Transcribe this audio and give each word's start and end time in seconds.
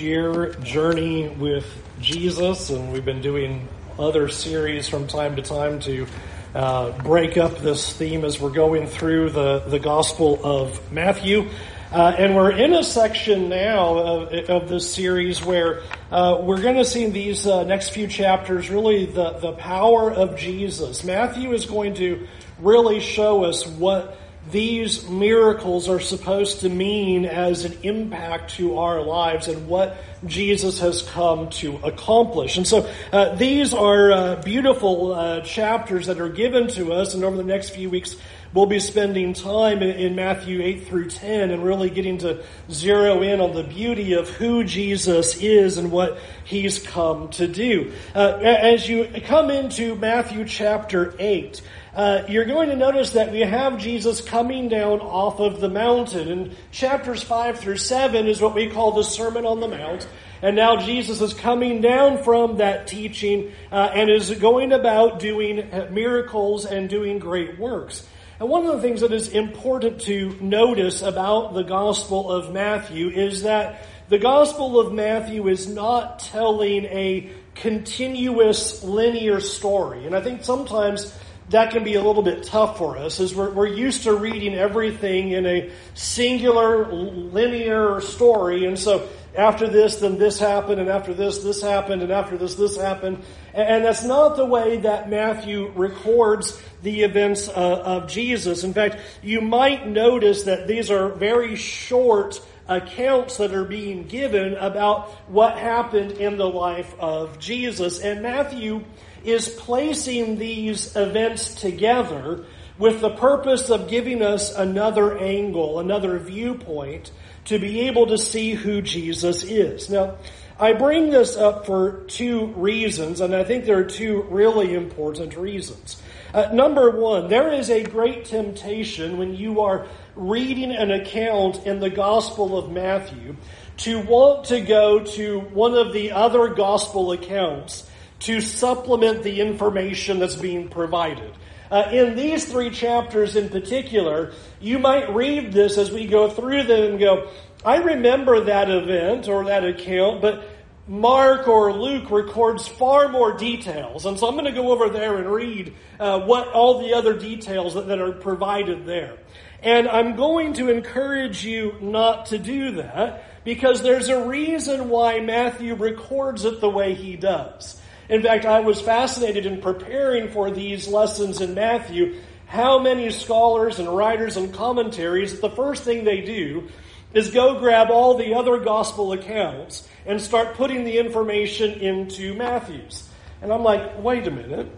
year 0.00 0.54
journey 0.54 1.28
with 1.28 1.66
Jesus, 2.00 2.70
and 2.70 2.92
we've 2.92 3.04
been 3.04 3.20
doing 3.20 3.68
other 3.98 4.28
series 4.28 4.88
from 4.88 5.06
time 5.06 5.36
to 5.36 5.42
time 5.42 5.80
to 5.80 6.06
uh, 6.54 6.90
break 7.02 7.36
up 7.36 7.58
this 7.58 7.92
theme 7.92 8.24
as 8.24 8.40
we're 8.40 8.50
going 8.50 8.86
through 8.86 9.30
the, 9.30 9.60
the 9.60 9.78
Gospel 9.78 10.40
of 10.44 10.92
Matthew. 10.92 11.48
Uh, 11.92 12.14
and 12.18 12.34
we're 12.34 12.50
in 12.50 12.74
a 12.74 12.82
section 12.82 13.48
now 13.48 13.98
of, 13.98 14.50
of 14.50 14.68
this 14.68 14.92
series 14.92 15.44
where 15.44 15.82
uh, 16.10 16.40
we're 16.42 16.60
going 16.60 16.76
to 16.76 16.84
see 16.84 17.04
in 17.04 17.12
these 17.12 17.46
uh, 17.46 17.62
next 17.64 17.90
few 17.90 18.08
chapters 18.08 18.68
really 18.68 19.06
the, 19.06 19.30
the 19.38 19.52
power 19.52 20.10
of 20.10 20.36
Jesus. 20.36 21.04
Matthew 21.04 21.52
is 21.52 21.66
going 21.66 21.94
to 21.94 22.26
really 22.58 22.98
show 23.00 23.44
us 23.44 23.66
what 23.66 24.18
these 24.50 25.08
miracles 25.08 25.88
are 25.88 26.00
supposed 26.00 26.60
to 26.60 26.68
mean 26.68 27.24
as 27.24 27.64
an 27.64 27.76
impact 27.82 28.54
to 28.56 28.78
our 28.78 29.02
lives 29.02 29.48
and 29.48 29.66
what 29.66 29.96
Jesus 30.26 30.80
has 30.80 31.02
come 31.02 31.48
to 31.50 31.76
accomplish. 31.78 32.56
And 32.56 32.66
so 32.66 32.90
uh, 33.12 33.34
these 33.36 33.72
are 33.72 34.12
uh, 34.12 34.42
beautiful 34.42 35.12
uh, 35.12 35.40
chapters 35.40 36.06
that 36.06 36.20
are 36.20 36.28
given 36.28 36.68
to 36.68 36.92
us, 36.92 37.14
and 37.14 37.24
over 37.24 37.36
the 37.36 37.44
next 37.44 37.70
few 37.70 37.88
weeks, 37.88 38.16
we'll 38.52 38.66
be 38.66 38.80
spending 38.80 39.32
time 39.32 39.82
in, 39.82 39.90
in 39.90 40.14
Matthew 40.14 40.62
8 40.62 40.86
through 40.86 41.10
10 41.10 41.50
and 41.50 41.64
really 41.64 41.90
getting 41.90 42.18
to 42.18 42.44
zero 42.70 43.22
in 43.22 43.40
on 43.40 43.54
the 43.54 43.64
beauty 43.64 44.12
of 44.12 44.28
who 44.28 44.62
Jesus 44.62 45.36
is 45.36 45.78
and 45.78 45.90
what 45.90 46.18
he's 46.44 46.78
come 46.78 47.28
to 47.30 47.48
do. 47.48 47.92
Uh, 48.14 48.38
as 48.42 48.88
you 48.88 49.08
come 49.24 49.50
into 49.50 49.94
Matthew 49.96 50.44
chapter 50.44 51.14
8, 51.18 51.60
uh, 51.94 52.24
you're 52.28 52.44
going 52.44 52.70
to 52.70 52.76
notice 52.76 53.10
that 53.10 53.30
we 53.30 53.40
have 53.40 53.78
Jesus 53.78 54.20
coming 54.20 54.68
down 54.68 55.00
off 55.00 55.38
of 55.38 55.60
the 55.60 55.68
mountain. 55.68 56.28
And 56.28 56.56
chapters 56.72 57.22
5 57.22 57.60
through 57.60 57.76
7 57.76 58.26
is 58.26 58.40
what 58.40 58.54
we 58.54 58.68
call 58.68 58.92
the 58.92 59.04
Sermon 59.04 59.46
on 59.46 59.60
the 59.60 59.68
Mount. 59.68 60.08
And 60.42 60.56
now 60.56 60.76
Jesus 60.76 61.20
is 61.20 61.32
coming 61.32 61.80
down 61.80 62.22
from 62.22 62.56
that 62.56 62.88
teaching 62.88 63.52
uh, 63.70 63.90
and 63.94 64.10
is 64.10 64.30
going 64.32 64.72
about 64.72 65.20
doing 65.20 65.60
uh, 65.60 65.88
miracles 65.90 66.66
and 66.66 66.88
doing 66.88 67.18
great 67.20 67.58
works. 67.58 68.06
And 68.40 68.48
one 68.48 68.66
of 68.66 68.74
the 68.74 68.82
things 68.82 69.00
that 69.02 69.12
is 69.12 69.28
important 69.28 70.00
to 70.02 70.36
notice 70.40 71.00
about 71.00 71.54
the 71.54 71.62
Gospel 71.62 72.30
of 72.30 72.52
Matthew 72.52 73.08
is 73.08 73.42
that 73.44 73.86
the 74.08 74.18
Gospel 74.18 74.80
of 74.80 74.92
Matthew 74.92 75.46
is 75.48 75.68
not 75.68 76.18
telling 76.18 76.84
a 76.86 77.30
continuous 77.54 78.82
linear 78.82 79.40
story. 79.40 80.06
And 80.06 80.16
I 80.16 80.20
think 80.20 80.44
sometimes 80.44 81.16
that 81.50 81.72
can 81.72 81.84
be 81.84 81.94
a 81.94 82.02
little 82.02 82.22
bit 82.22 82.44
tough 82.44 82.78
for 82.78 82.96
us 82.96 83.20
as 83.20 83.34
we're, 83.34 83.50
we're 83.50 83.66
used 83.66 84.04
to 84.04 84.14
reading 84.14 84.54
everything 84.54 85.32
in 85.32 85.46
a 85.46 85.70
singular 85.94 86.90
linear 86.92 88.00
story. 88.00 88.64
And 88.64 88.78
so 88.78 89.08
after 89.36 89.68
this, 89.68 89.96
then 89.96 90.16
this 90.16 90.38
happened, 90.38 90.80
and 90.80 90.88
after 90.88 91.12
this, 91.12 91.38
this 91.38 91.60
happened, 91.60 92.02
and 92.02 92.12
after 92.12 92.38
this, 92.38 92.54
this 92.54 92.76
happened. 92.76 93.22
And 93.52 93.84
that's 93.84 94.04
not 94.04 94.36
the 94.36 94.46
way 94.46 94.78
that 94.78 95.10
Matthew 95.10 95.72
records 95.74 96.60
the 96.82 97.02
events 97.02 97.48
uh, 97.48 97.52
of 97.52 98.08
Jesus. 98.08 98.64
In 98.64 98.72
fact, 98.72 98.98
you 99.22 99.40
might 99.40 99.88
notice 99.88 100.44
that 100.44 100.66
these 100.68 100.90
are 100.90 101.08
very 101.08 101.56
short 101.56 102.40
accounts 102.68 103.36
that 103.38 103.52
are 103.52 103.64
being 103.64 104.06
given 104.06 104.54
about 104.54 105.10
what 105.28 105.58
happened 105.58 106.12
in 106.12 106.38
the 106.38 106.48
life 106.48 106.94
of 106.98 107.38
Jesus. 107.38 108.00
And 108.00 108.22
Matthew 108.22 108.84
is 109.24 109.48
placing 109.48 110.38
these 110.38 110.94
events 110.96 111.54
together 111.54 112.44
with 112.78 113.00
the 113.00 113.10
purpose 113.10 113.70
of 113.70 113.88
giving 113.88 114.22
us 114.22 114.54
another 114.54 115.16
angle, 115.18 115.78
another 115.78 116.18
viewpoint 116.18 117.10
to 117.44 117.58
be 117.58 117.82
able 117.82 118.06
to 118.06 118.18
see 118.18 118.54
who 118.54 118.82
Jesus 118.82 119.44
is. 119.44 119.90
Now, 119.90 120.16
I 120.58 120.72
bring 120.72 121.10
this 121.10 121.36
up 121.36 121.66
for 121.66 122.04
two 122.06 122.46
reasons, 122.46 123.20
and 123.20 123.34
I 123.34 123.44
think 123.44 123.64
there 123.64 123.78
are 123.78 123.84
two 123.84 124.22
really 124.22 124.74
important 124.74 125.36
reasons. 125.36 126.00
Uh, 126.32 126.50
number 126.52 126.90
one, 126.90 127.28
there 127.28 127.52
is 127.52 127.70
a 127.70 127.82
great 127.82 128.24
temptation 128.24 129.18
when 129.18 129.34
you 129.34 129.60
are 129.60 129.86
reading 130.16 130.72
an 130.72 130.90
account 130.90 131.66
in 131.66 131.80
the 131.80 131.90
Gospel 131.90 132.56
of 132.56 132.70
Matthew 132.70 133.36
to 133.78 134.00
want 134.00 134.46
to 134.46 134.60
go 134.60 135.00
to 135.00 135.40
one 135.40 135.74
of 135.74 135.92
the 135.92 136.12
other 136.12 136.48
Gospel 136.48 137.12
accounts 137.12 137.88
to 138.24 138.40
supplement 138.40 139.22
the 139.22 139.40
information 139.40 140.18
that's 140.18 140.34
being 140.34 140.68
provided. 140.68 141.32
Uh, 141.70 141.88
in 141.92 142.16
these 142.16 142.46
three 142.46 142.70
chapters 142.70 143.36
in 143.36 143.48
particular, 143.48 144.32
you 144.60 144.78
might 144.78 145.14
read 145.14 145.52
this 145.52 145.76
as 145.76 145.90
we 145.90 146.06
go 146.06 146.30
through 146.30 146.62
them 146.62 146.92
and 146.92 146.98
go, 146.98 147.30
I 147.64 147.76
remember 147.76 148.40
that 148.44 148.70
event 148.70 149.28
or 149.28 149.44
that 149.44 149.64
account, 149.64 150.22
but 150.22 150.46
Mark 150.86 151.48
or 151.48 151.72
Luke 151.72 152.10
records 152.10 152.66
far 152.68 153.08
more 153.08 153.36
details. 153.36 154.06
And 154.06 154.18
so 154.18 154.26
I'm 154.26 154.34
going 154.34 154.44
to 154.46 154.52
go 154.52 154.72
over 154.72 154.88
there 154.88 155.16
and 155.16 155.30
read 155.30 155.74
uh, 155.98 156.20
what 156.20 156.48
all 156.48 156.80
the 156.80 156.94
other 156.94 157.18
details 157.18 157.74
that, 157.74 157.88
that 157.88 157.98
are 157.98 158.12
provided 158.12 158.86
there. 158.86 159.18
And 159.62 159.88
I'm 159.88 160.16
going 160.16 160.54
to 160.54 160.70
encourage 160.70 161.44
you 161.44 161.76
not 161.80 162.26
to 162.26 162.38
do 162.38 162.72
that 162.72 163.44
because 163.44 163.82
there's 163.82 164.08
a 164.08 164.26
reason 164.26 164.88
why 164.88 165.20
Matthew 165.20 165.74
records 165.74 166.44
it 166.44 166.60
the 166.60 166.70
way 166.70 166.94
he 166.94 167.16
does. 167.16 167.80
In 168.08 168.22
fact, 168.22 168.44
I 168.44 168.60
was 168.60 168.80
fascinated 168.80 169.46
in 169.46 169.60
preparing 169.60 170.28
for 170.28 170.50
these 170.50 170.86
lessons 170.88 171.40
in 171.40 171.54
Matthew 171.54 172.20
how 172.46 172.78
many 172.78 173.10
scholars 173.10 173.78
and 173.78 173.88
writers 173.88 174.36
and 174.36 174.52
commentaries 174.52 175.40
the 175.40 175.50
first 175.50 175.82
thing 175.82 176.04
they 176.04 176.20
do 176.20 176.68
is 177.14 177.30
go 177.30 177.58
grab 177.58 177.90
all 177.90 178.16
the 178.16 178.34
other 178.34 178.58
gospel 178.58 179.12
accounts 179.12 179.88
and 180.04 180.20
start 180.20 180.54
putting 180.54 180.84
the 180.84 180.98
information 180.98 181.72
into 181.72 182.34
Matthew's. 182.34 183.08
And 183.40 183.52
I'm 183.52 183.62
like, 183.62 184.02
wait 184.02 184.26
a 184.26 184.30
minute. 184.30 184.68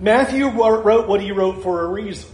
Matthew 0.00 0.48
wrote 0.48 1.06
what 1.06 1.20
he 1.20 1.32
wrote 1.32 1.62
for 1.62 1.82
a 1.82 1.86
reason. 1.86 2.30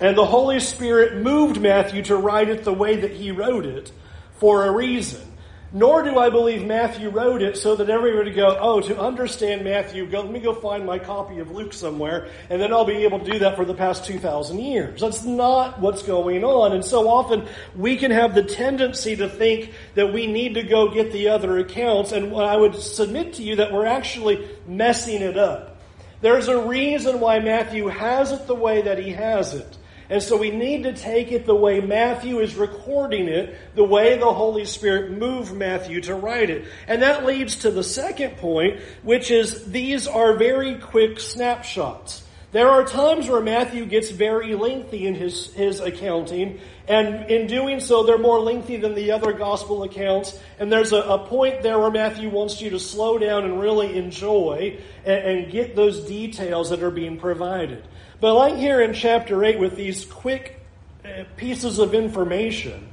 And 0.00 0.16
the 0.16 0.26
Holy 0.26 0.58
Spirit 0.60 1.22
moved 1.22 1.60
Matthew 1.60 2.02
to 2.04 2.16
write 2.16 2.48
it 2.48 2.64
the 2.64 2.72
way 2.72 2.96
that 2.96 3.12
he 3.12 3.30
wrote 3.30 3.66
it 3.66 3.92
for 4.38 4.66
a 4.66 4.70
reason. 4.70 5.31
Nor 5.74 6.02
do 6.02 6.18
I 6.18 6.28
believe 6.28 6.66
Matthew 6.66 7.08
wrote 7.08 7.40
it 7.40 7.56
so 7.56 7.76
that 7.76 7.88
everybody 7.88 8.28
would 8.28 8.36
go, 8.36 8.58
oh, 8.60 8.82
to 8.82 9.00
understand 9.00 9.64
Matthew, 9.64 10.06
go, 10.06 10.20
let 10.20 10.30
me 10.30 10.38
go 10.38 10.52
find 10.52 10.84
my 10.84 10.98
copy 10.98 11.38
of 11.38 11.50
Luke 11.50 11.72
somewhere, 11.72 12.28
and 12.50 12.60
then 12.60 12.74
I'll 12.74 12.84
be 12.84 13.04
able 13.04 13.20
to 13.20 13.30
do 13.30 13.38
that 13.38 13.56
for 13.56 13.64
the 13.64 13.72
past 13.72 14.04
2,000 14.04 14.58
years. 14.58 15.00
That's 15.00 15.24
not 15.24 15.80
what's 15.80 16.02
going 16.02 16.44
on. 16.44 16.72
And 16.72 16.84
so 16.84 17.08
often 17.08 17.48
we 17.74 17.96
can 17.96 18.10
have 18.10 18.34
the 18.34 18.42
tendency 18.42 19.16
to 19.16 19.30
think 19.30 19.72
that 19.94 20.12
we 20.12 20.26
need 20.26 20.54
to 20.54 20.62
go 20.62 20.92
get 20.92 21.10
the 21.10 21.28
other 21.30 21.56
accounts, 21.58 22.12
and 22.12 22.36
I 22.36 22.56
would 22.56 22.74
submit 22.74 23.34
to 23.34 23.42
you 23.42 23.56
that 23.56 23.72
we're 23.72 23.86
actually 23.86 24.46
messing 24.66 25.22
it 25.22 25.38
up. 25.38 25.80
There's 26.20 26.48
a 26.48 26.66
reason 26.66 27.18
why 27.18 27.38
Matthew 27.38 27.88
has 27.88 28.30
it 28.30 28.46
the 28.46 28.54
way 28.54 28.82
that 28.82 28.98
he 28.98 29.10
has 29.12 29.54
it. 29.54 29.78
And 30.12 30.22
so 30.22 30.36
we 30.36 30.50
need 30.50 30.82
to 30.82 30.92
take 30.92 31.32
it 31.32 31.46
the 31.46 31.54
way 31.54 31.80
Matthew 31.80 32.40
is 32.40 32.54
recording 32.54 33.28
it, 33.28 33.56
the 33.74 33.82
way 33.82 34.18
the 34.18 34.30
Holy 34.30 34.66
Spirit 34.66 35.12
moved 35.12 35.54
Matthew 35.54 36.02
to 36.02 36.14
write 36.14 36.50
it. 36.50 36.66
And 36.86 37.00
that 37.00 37.24
leads 37.24 37.56
to 37.60 37.70
the 37.70 37.82
second 37.82 38.36
point, 38.36 38.78
which 39.02 39.30
is 39.30 39.72
these 39.72 40.06
are 40.06 40.36
very 40.36 40.74
quick 40.74 41.18
snapshots. 41.18 42.26
There 42.50 42.68
are 42.68 42.84
times 42.84 43.26
where 43.26 43.40
Matthew 43.40 43.86
gets 43.86 44.10
very 44.10 44.54
lengthy 44.54 45.06
in 45.06 45.14
his, 45.14 45.50
his 45.54 45.80
accounting, 45.80 46.60
and 46.86 47.30
in 47.30 47.46
doing 47.46 47.80
so, 47.80 48.02
they're 48.02 48.18
more 48.18 48.40
lengthy 48.40 48.76
than 48.76 48.94
the 48.94 49.12
other 49.12 49.32
gospel 49.32 49.82
accounts. 49.82 50.38
And 50.58 50.70
there's 50.70 50.92
a, 50.92 50.98
a 50.98 51.26
point 51.26 51.62
there 51.62 51.78
where 51.78 51.90
Matthew 51.90 52.28
wants 52.28 52.60
you 52.60 52.68
to 52.68 52.78
slow 52.78 53.16
down 53.16 53.44
and 53.44 53.58
really 53.58 53.96
enjoy 53.96 54.78
and, 55.06 55.24
and 55.24 55.50
get 55.50 55.74
those 55.74 56.04
details 56.04 56.68
that 56.68 56.82
are 56.82 56.90
being 56.90 57.18
provided. 57.18 57.82
But 58.22 58.34
like 58.34 58.54
here 58.54 58.80
in 58.80 58.94
chapter 58.94 59.42
8 59.42 59.58
with 59.58 59.74
these 59.74 60.04
quick 60.04 60.60
uh, 61.04 61.24
pieces 61.36 61.80
of 61.80 61.92
information, 61.92 62.86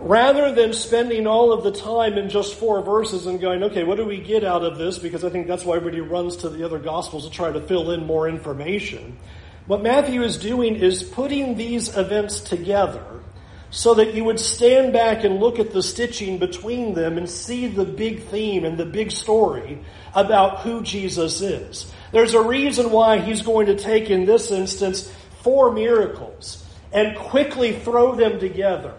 rather 0.00 0.52
than 0.52 0.72
spending 0.72 1.28
all 1.28 1.52
of 1.52 1.62
the 1.62 1.70
time 1.70 2.18
in 2.18 2.28
just 2.28 2.56
four 2.56 2.82
verses 2.82 3.26
and 3.26 3.40
going, 3.40 3.62
okay, 3.62 3.84
what 3.84 3.98
do 3.98 4.04
we 4.04 4.18
get 4.18 4.42
out 4.42 4.64
of 4.64 4.78
this? 4.78 4.98
Because 4.98 5.22
I 5.22 5.30
think 5.30 5.46
that's 5.46 5.64
why 5.64 5.76
everybody 5.76 6.00
runs 6.00 6.38
to 6.38 6.48
the 6.48 6.64
other 6.64 6.80
gospels 6.80 7.24
to 7.24 7.30
try 7.30 7.52
to 7.52 7.60
fill 7.60 7.92
in 7.92 8.04
more 8.04 8.28
information. 8.28 9.16
What 9.68 9.80
Matthew 9.80 10.24
is 10.24 10.38
doing 10.38 10.74
is 10.74 11.04
putting 11.04 11.56
these 11.56 11.96
events 11.96 12.40
together 12.40 13.06
so 13.70 13.94
that 13.94 14.12
you 14.12 14.24
would 14.24 14.40
stand 14.40 14.92
back 14.92 15.22
and 15.22 15.38
look 15.38 15.60
at 15.60 15.70
the 15.70 15.84
stitching 15.84 16.38
between 16.38 16.94
them 16.94 17.16
and 17.16 17.30
see 17.30 17.68
the 17.68 17.84
big 17.84 18.24
theme 18.24 18.64
and 18.64 18.76
the 18.76 18.86
big 18.86 19.12
story 19.12 19.78
about 20.16 20.62
who 20.62 20.82
Jesus 20.82 21.40
is. 21.40 21.92
There's 22.12 22.34
a 22.34 22.42
reason 22.42 22.90
why 22.90 23.18
he's 23.18 23.42
going 23.42 23.66
to 23.66 23.76
take, 23.76 24.10
in 24.10 24.26
this 24.26 24.50
instance, 24.50 25.10
four 25.42 25.72
miracles 25.72 26.64
and 26.92 27.16
quickly 27.16 27.72
throw 27.72 28.14
them 28.14 28.38
together. 28.38 28.94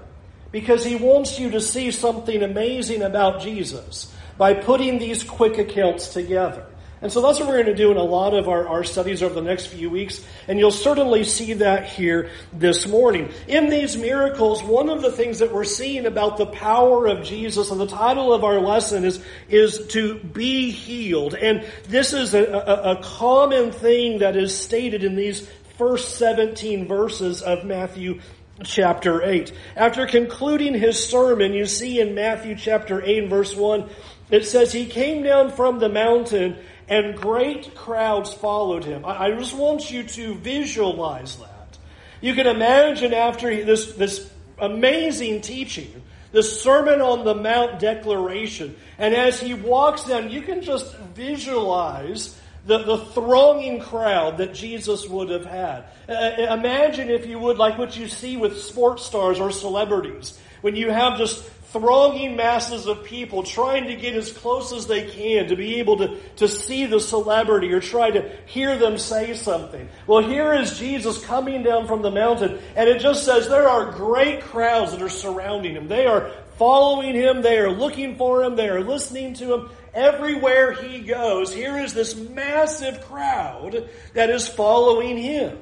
Because 0.51 0.83
he 0.83 0.95
wants 0.95 1.39
you 1.39 1.51
to 1.51 1.61
see 1.61 1.91
something 1.91 2.43
amazing 2.43 3.01
about 3.01 3.41
Jesus 3.41 4.13
by 4.37 4.53
putting 4.55 4.99
these 4.99 5.23
quick 5.23 5.57
accounts 5.57 6.13
together. 6.13 6.65
And 7.03 7.11
so 7.11 7.21
that's 7.21 7.37
what 7.37 7.49
we're 7.49 7.61
going 7.61 7.65
to 7.65 7.75
do 7.75 7.91
in 7.91 7.97
a 7.97 8.03
lot 8.03 8.33
of 8.33 8.47
our, 8.47 8.65
our 8.65 8.85
studies 8.85 9.21
over 9.21 9.35
the 9.35 9.41
next 9.41 9.65
few 9.65 9.89
weeks. 9.89 10.25
And 10.47 10.57
you'll 10.57 10.71
certainly 10.71 11.25
see 11.25 11.51
that 11.55 11.85
here 11.85 12.29
this 12.53 12.87
morning. 12.87 13.29
In 13.45 13.67
these 13.69 13.97
miracles, 13.97 14.63
one 14.63 14.87
of 14.87 15.01
the 15.01 15.11
things 15.11 15.39
that 15.39 15.51
we're 15.51 15.65
seeing 15.65 16.05
about 16.05 16.37
the 16.37 16.45
power 16.45 17.07
of 17.07 17.25
Jesus, 17.25 17.71
and 17.71 17.79
the 17.79 17.87
title 17.87 18.31
of 18.31 18.45
our 18.45 18.61
lesson 18.61 19.03
is, 19.03 19.21
is 19.49 19.85
to 19.87 20.15
be 20.15 20.71
healed. 20.71 21.35
And 21.35 21.65
this 21.89 22.13
is 22.13 22.33
a, 22.33 22.45
a, 22.45 22.91
a 22.97 23.03
common 23.03 23.73
thing 23.73 24.19
that 24.19 24.37
is 24.37 24.57
stated 24.57 25.03
in 25.03 25.17
these 25.17 25.45
first 25.77 26.17
17 26.17 26.87
verses 26.87 27.41
of 27.41 27.65
Matthew 27.65 28.21
chapter 28.63 29.21
8. 29.21 29.51
After 29.75 30.07
concluding 30.07 30.73
his 30.73 31.05
sermon, 31.05 31.51
you 31.51 31.65
see 31.65 31.99
in 31.99 32.15
Matthew 32.15 32.55
chapter 32.55 33.03
8 33.03 33.27
verse 33.27 33.53
1, 33.53 33.89
it 34.31 34.45
says, 34.45 34.71
He 34.71 34.85
came 34.85 35.23
down 35.23 35.51
from 35.51 35.79
the 35.79 35.89
mountain 35.89 36.57
and 36.87 37.15
great 37.15 37.75
crowds 37.75 38.33
followed 38.33 38.83
him. 38.83 39.05
I, 39.05 39.31
just 39.31 39.55
want 39.55 39.89
you 39.91 40.03
to 40.03 40.35
visualize 40.35 41.37
that. 41.37 41.77
You 42.21 42.33
can 42.35 42.47
imagine 42.47 43.13
after 43.13 43.63
this, 43.63 43.93
this 43.93 44.29
amazing 44.57 45.41
teaching, 45.41 46.01
this 46.31 46.61
Sermon 46.61 47.01
on 47.01 47.25
the 47.25 47.35
Mount 47.35 47.79
declaration, 47.79 48.75
and 48.97 49.13
as 49.13 49.39
he 49.39 49.53
walks 49.53 50.05
down, 50.05 50.29
you 50.29 50.41
can 50.41 50.61
just 50.61 50.95
visualize 51.15 52.39
the, 52.65 52.79
the 52.79 52.97
thronging 52.97 53.79
crowd 53.79 54.37
that 54.37 54.53
Jesus 54.53 55.07
would 55.07 55.29
have 55.29 55.45
had. 55.45 55.85
Uh, 56.07 56.53
imagine, 56.53 57.09
if 57.09 57.25
you 57.25 57.37
would, 57.39 57.57
like 57.57 57.77
what 57.77 57.97
you 57.97 58.07
see 58.07 58.37
with 58.37 58.61
sports 58.61 59.05
stars 59.05 59.39
or 59.39 59.51
celebrities, 59.51 60.39
when 60.61 60.75
you 60.75 60.89
have 60.89 61.17
just 61.17 61.43
thronging 61.73 62.35
masses 62.35 62.85
of 62.85 63.03
people 63.03 63.41
trying 63.41 63.87
to 63.87 63.95
get 63.95 64.15
as 64.15 64.31
close 64.31 64.71
as 64.71 64.85
they 64.85 65.09
can 65.09 65.47
to 65.47 65.55
be 65.55 65.79
able 65.79 65.97
to, 65.97 66.19
to 66.35 66.47
see 66.47 66.85
the 66.85 66.99
celebrity 66.99 67.73
or 67.73 67.81
try 67.81 68.11
to 68.11 68.31
hear 68.45 68.77
them 68.77 68.97
say 68.97 69.33
something. 69.33 69.89
Well, 70.05 70.21
here 70.21 70.53
is 70.53 70.77
Jesus 70.77 71.25
coming 71.25 71.63
down 71.63 71.87
from 71.87 72.03
the 72.03 72.11
mountain, 72.11 72.59
and 72.75 72.87
it 72.87 73.01
just 73.01 73.25
says 73.25 73.49
there 73.49 73.67
are 73.67 73.91
great 73.91 74.41
crowds 74.41 74.91
that 74.91 75.01
are 75.01 75.09
surrounding 75.09 75.75
him. 75.75 75.87
They 75.87 76.05
are 76.05 76.31
following 76.57 77.15
him, 77.15 77.41
they 77.41 77.57
are 77.57 77.71
looking 77.71 78.15
for 78.15 78.43
him, 78.43 78.55
they 78.55 78.69
are 78.69 78.83
listening 78.83 79.33
to 79.33 79.53
him. 79.55 79.69
Everywhere 79.95 80.73
he 80.73 80.99
goes, 80.99 81.51
here 81.51 81.79
is 81.79 81.93
this 81.93 82.15
massive 82.15 83.01
crowd 83.05 83.89
that 84.13 84.29
is 84.29 84.47
following 84.47 85.17
him. 85.17 85.57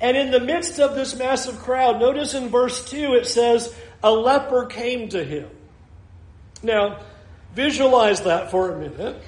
And 0.00 0.16
in 0.16 0.30
the 0.30 0.40
midst 0.40 0.78
of 0.78 0.94
this 0.94 1.16
massive 1.16 1.58
crowd, 1.60 2.00
notice 2.00 2.34
in 2.34 2.48
verse 2.48 2.84
2 2.90 3.14
it 3.14 3.26
says, 3.26 3.74
a 4.02 4.10
leper 4.10 4.66
came 4.66 5.08
to 5.10 5.24
him. 5.24 5.48
Now, 6.62 7.00
visualize 7.54 8.22
that 8.22 8.50
for 8.50 8.72
a 8.72 8.78
minute. 8.78 9.22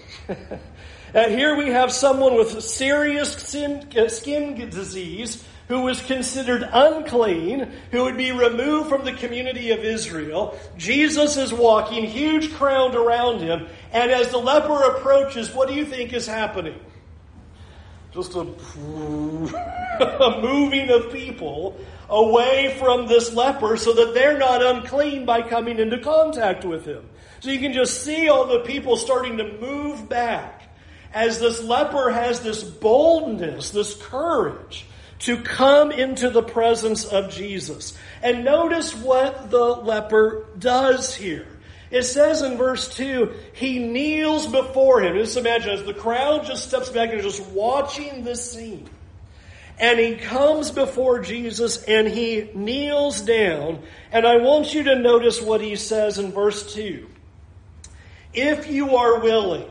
and 1.14 1.32
here 1.32 1.56
we 1.56 1.70
have 1.70 1.92
someone 1.92 2.34
with 2.34 2.62
serious 2.62 3.32
skin, 3.32 4.68
disease 4.70 5.44
who 5.68 5.82
was 5.82 6.00
considered 6.02 6.66
unclean, 6.72 7.70
who 7.90 8.04
would 8.04 8.16
be 8.16 8.32
removed 8.32 8.88
from 8.88 9.04
the 9.04 9.12
community 9.12 9.70
of 9.70 9.80
Israel. 9.80 10.58
Jesus 10.78 11.36
is 11.36 11.52
walking, 11.52 12.06
huge 12.06 12.54
crowd 12.54 12.94
around 12.94 13.40
him, 13.40 13.68
and 13.92 14.10
as 14.10 14.30
the 14.30 14.38
leper 14.38 14.82
approaches, 14.96 15.52
what 15.54 15.68
do 15.68 15.74
you 15.74 15.84
think 15.84 16.14
is 16.14 16.26
happening? 16.26 16.80
Just 18.14 18.34
a, 18.34 18.40
a 20.00 20.40
moving 20.40 20.88
of 20.88 21.12
people 21.12 21.78
away 22.08 22.76
from 22.78 23.06
this 23.06 23.32
leper 23.34 23.76
so 23.76 23.92
that 23.92 24.14
they're 24.14 24.38
not 24.38 24.62
unclean 24.62 25.26
by 25.26 25.42
coming 25.42 25.78
into 25.78 25.98
contact 25.98 26.64
with 26.64 26.84
him. 26.84 27.08
So 27.40 27.50
you 27.50 27.60
can 27.60 27.72
just 27.72 28.02
see 28.02 28.28
all 28.28 28.46
the 28.46 28.60
people 28.60 28.96
starting 28.96 29.36
to 29.38 29.58
move 29.58 30.08
back 30.08 30.62
as 31.12 31.38
this 31.38 31.62
leper 31.62 32.10
has 32.10 32.40
this 32.40 32.62
boldness, 32.62 33.70
this 33.70 33.94
courage 33.94 34.86
to 35.20 35.42
come 35.42 35.90
into 35.90 36.30
the 36.30 36.42
presence 36.42 37.04
of 37.04 37.30
Jesus. 37.30 37.96
And 38.22 38.44
notice 38.44 38.94
what 38.94 39.50
the 39.50 39.64
leper 39.64 40.46
does 40.58 41.14
here. 41.14 41.46
It 41.90 42.02
says 42.02 42.42
in 42.42 42.56
verse 42.56 42.94
2, 42.94 43.32
he 43.54 43.78
kneels 43.78 44.46
before 44.46 45.00
him. 45.00 45.16
Just 45.16 45.36
imagine 45.36 45.70
as 45.70 45.84
the 45.84 45.94
crowd 45.94 46.44
just 46.44 46.68
steps 46.68 46.90
back 46.90 47.10
and 47.10 47.18
is 47.18 47.38
just 47.38 47.50
watching 47.50 48.24
this 48.24 48.52
scene. 48.52 48.88
And 49.78 49.98
he 49.98 50.16
comes 50.16 50.70
before 50.72 51.20
Jesus 51.20 51.84
and 51.84 52.08
he 52.08 52.50
kneels 52.54 53.20
down. 53.20 53.82
And 54.10 54.26
I 54.26 54.38
want 54.38 54.74
you 54.74 54.82
to 54.84 54.96
notice 54.96 55.40
what 55.40 55.60
he 55.60 55.76
says 55.76 56.18
in 56.18 56.32
verse 56.32 56.74
2. 56.74 57.08
If 58.34 58.68
you 58.68 58.96
are 58.96 59.20
willing, 59.20 59.70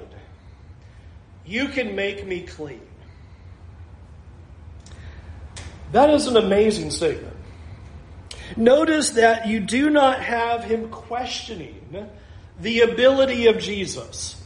you 1.46 1.68
can 1.68 1.96
make 1.96 2.26
me 2.26 2.42
clean. 2.42 2.82
That 5.92 6.10
is 6.10 6.28
an 6.28 6.38
amazing 6.38 6.92
statement. 6.92 7.36
Notice 8.56 9.12
that 9.12 9.48
you 9.48 9.60
do 9.60 9.90
not 9.90 10.22
have 10.22 10.64
him 10.64 10.90
questioning 10.90 12.08
the 12.60 12.82
ability 12.82 13.48
of 13.48 13.60
Jesus. 13.60 14.42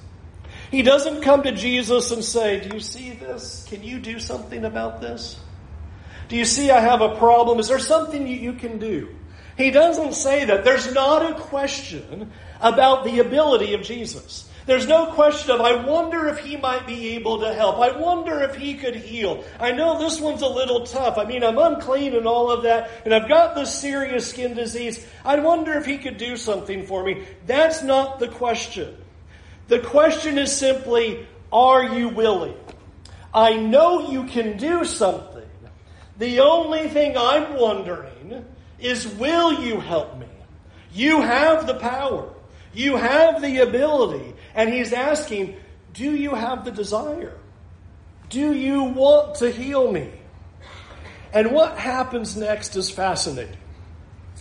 He 0.72 0.82
doesn't 0.82 1.22
come 1.22 1.44
to 1.44 1.52
Jesus 1.52 2.12
and 2.12 2.24
say, 2.24 2.62
Do 2.62 2.76
you 2.76 2.80
see 2.80 3.12
this? 3.12 3.66
Can 3.70 3.84
you 3.84 4.00
do 4.00 4.20
something 4.20 4.66
about 4.66 5.02
this? 5.02 5.40
Do 6.32 6.38
you 6.38 6.46
see 6.46 6.72
I 6.72 6.80
have 6.80 7.02
a 7.02 7.18
problem? 7.18 7.60
Is 7.60 7.68
there 7.68 7.78
something 7.78 8.26
you, 8.26 8.38
you 8.38 8.54
can 8.54 8.80
do? 8.80 9.14
He 9.58 9.70
doesn't 9.70 10.14
say 10.14 10.46
that. 10.46 10.64
There's 10.64 10.94
not 10.94 11.30
a 11.30 11.36
question 11.36 12.32
about 12.62 13.04
the 13.04 13.20
ability 13.20 13.74
of 13.74 13.82
Jesus. 13.82 14.50
There's 14.66 14.88
no 14.88 15.08
question 15.08 15.52
of, 15.52 15.60
I 15.60 15.84
wonder 15.84 16.30
if 16.30 16.40
he 16.40 16.56
might 16.56 16.88
be 16.88 17.16
able 17.16 17.42
to 17.42 17.54
help. 17.54 17.80
I 17.80 18.00
wonder 18.00 18.40
if 18.44 18.56
he 18.56 18.76
could 18.76 18.96
heal. 18.96 19.44
I 19.60 19.74
know 19.74 20.00
this 20.00 20.22
one's 20.22 20.42
a 20.42 20.48
little 20.48 20.86
tough. 20.86 21.18
I 21.18 21.26
mean, 21.26 21.44
I'm 21.44 21.58
unclean 21.58 22.16
and 22.16 22.26
all 22.26 22.50
of 22.50 22.64
that, 22.64 22.90
and 23.04 23.14
I've 23.14 23.28
got 23.28 23.54
this 23.54 23.74
serious 23.74 24.30
skin 24.30 24.54
disease. 24.54 25.06
I 25.26 25.38
wonder 25.42 25.74
if 25.74 25.86
he 25.86 25.98
could 25.98 26.16
do 26.16 26.38
something 26.38 26.86
for 26.86 27.04
me. 27.04 27.26
That's 27.46 27.84
not 27.84 28.20
the 28.20 28.30
question. 28.30 28.96
The 29.68 29.80
question 29.80 30.38
is 30.38 30.56
simply, 30.56 31.28
are 31.52 31.84
you 31.84 32.08
willing? 32.08 32.56
I 33.34 33.58
know 33.58 34.10
you 34.10 34.24
can 34.28 34.56
do 34.56 34.86
something. 34.86 35.31
The 36.22 36.42
only 36.42 36.88
thing 36.88 37.18
I'm 37.18 37.58
wondering 37.58 38.46
is 38.78 39.08
will 39.08 39.54
you 39.54 39.80
help 39.80 40.20
me? 40.20 40.28
You 40.94 41.20
have 41.20 41.66
the 41.66 41.74
power. 41.74 42.32
You 42.76 42.96
have 42.96 43.42
the 43.42 43.58
ability. 43.64 44.36
And 44.54 44.72
he's 44.72 44.94
asking, 44.94 45.56
do 45.94 46.16
you 46.16 46.36
have 46.36 46.64
the 46.64 46.70
desire? 46.70 47.36
Do 48.30 48.54
you 48.54 48.84
want 48.84 49.38
to 49.38 49.50
heal 49.50 49.92
me? 49.92 50.12
And 51.34 51.54
what 51.54 51.80
happens 51.80 52.38
next 52.38 52.76
is 52.76 52.92
fascinating. 52.92 53.58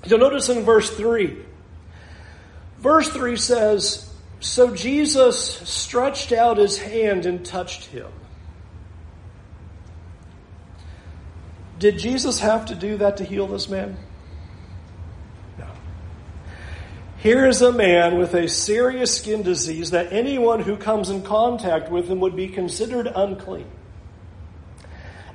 You'll 0.04 0.18
notice 0.18 0.50
in 0.50 0.64
verse 0.64 0.90
3. 0.90 1.34
Verse 2.76 3.08
3 3.08 3.38
says, 3.38 4.14
So 4.40 4.76
Jesus 4.76 5.66
stretched 5.66 6.32
out 6.32 6.58
his 6.58 6.76
hand 6.76 7.24
and 7.24 7.42
touched 7.42 7.86
him. 7.86 8.12
Did 11.80 11.98
Jesus 11.98 12.40
have 12.40 12.66
to 12.66 12.74
do 12.74 12.98
that 12.98 13.16
to 13.16 13.24
heal 13.24 13.46
this 13.46 13.70
man? 13.70 13.96
No. 15.58 15.66
Here 17.16 17.46
is 17.46 17.62
a 17.62 17.72
man 17.72 18.18
with 18.18 18.34
a 18.34 18.48
serious 18.48 19.16
skin 19.16 19.42
disease 19.42 19.92
that 19.92 20.12
anyone 20.12 20.60
who 20.60 20.76
comes 20.76 21.08
in 21.08 21.22
contact 21.22 21.90
with 21.90 22.06
him 22.06 22.20
would 22.20 22.36
be 22.36 22.48
considered 22.48 23.06
unclean. 23.06 23.66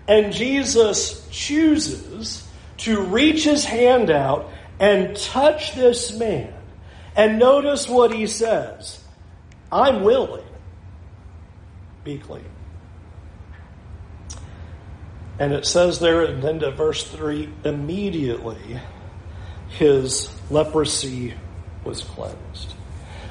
And 0.08 0.32
Jesus 0.32 1.28
chooses 1.32 2.48
to 2.78 3.02
reach 3.02 3.44
his 3.44 3.66
hand 3.66 4.12
out 4.12 4.52
and 4.80 5.18
touch 5.18 5.74
this 5.74 6.16
man. 6.16 6.54
And 7.16 7.40
notice 7.40 7.90
what 7.90 8.14
he 8.14 8.28
says 8.28 9.04
I'm 9.72 10.04
willing. 10.04 10.46
Be 12.04 12.20
clean. 12.20 12.46
And 15.40 15.52
it 15.52 15.66
says 15.66 16.00
there 16.00 16.22
at 16.22 16.42
the 16.42 16.48
end 16.48 16.64
of 16.64 16.76
verse 16.76 17.04
3 17.04 17.50
immediately 17.66 18.80
his 19.70 20.30
leprosy 20.50 21.34
was 21.84 22.04
cleansed. 22.04 22.75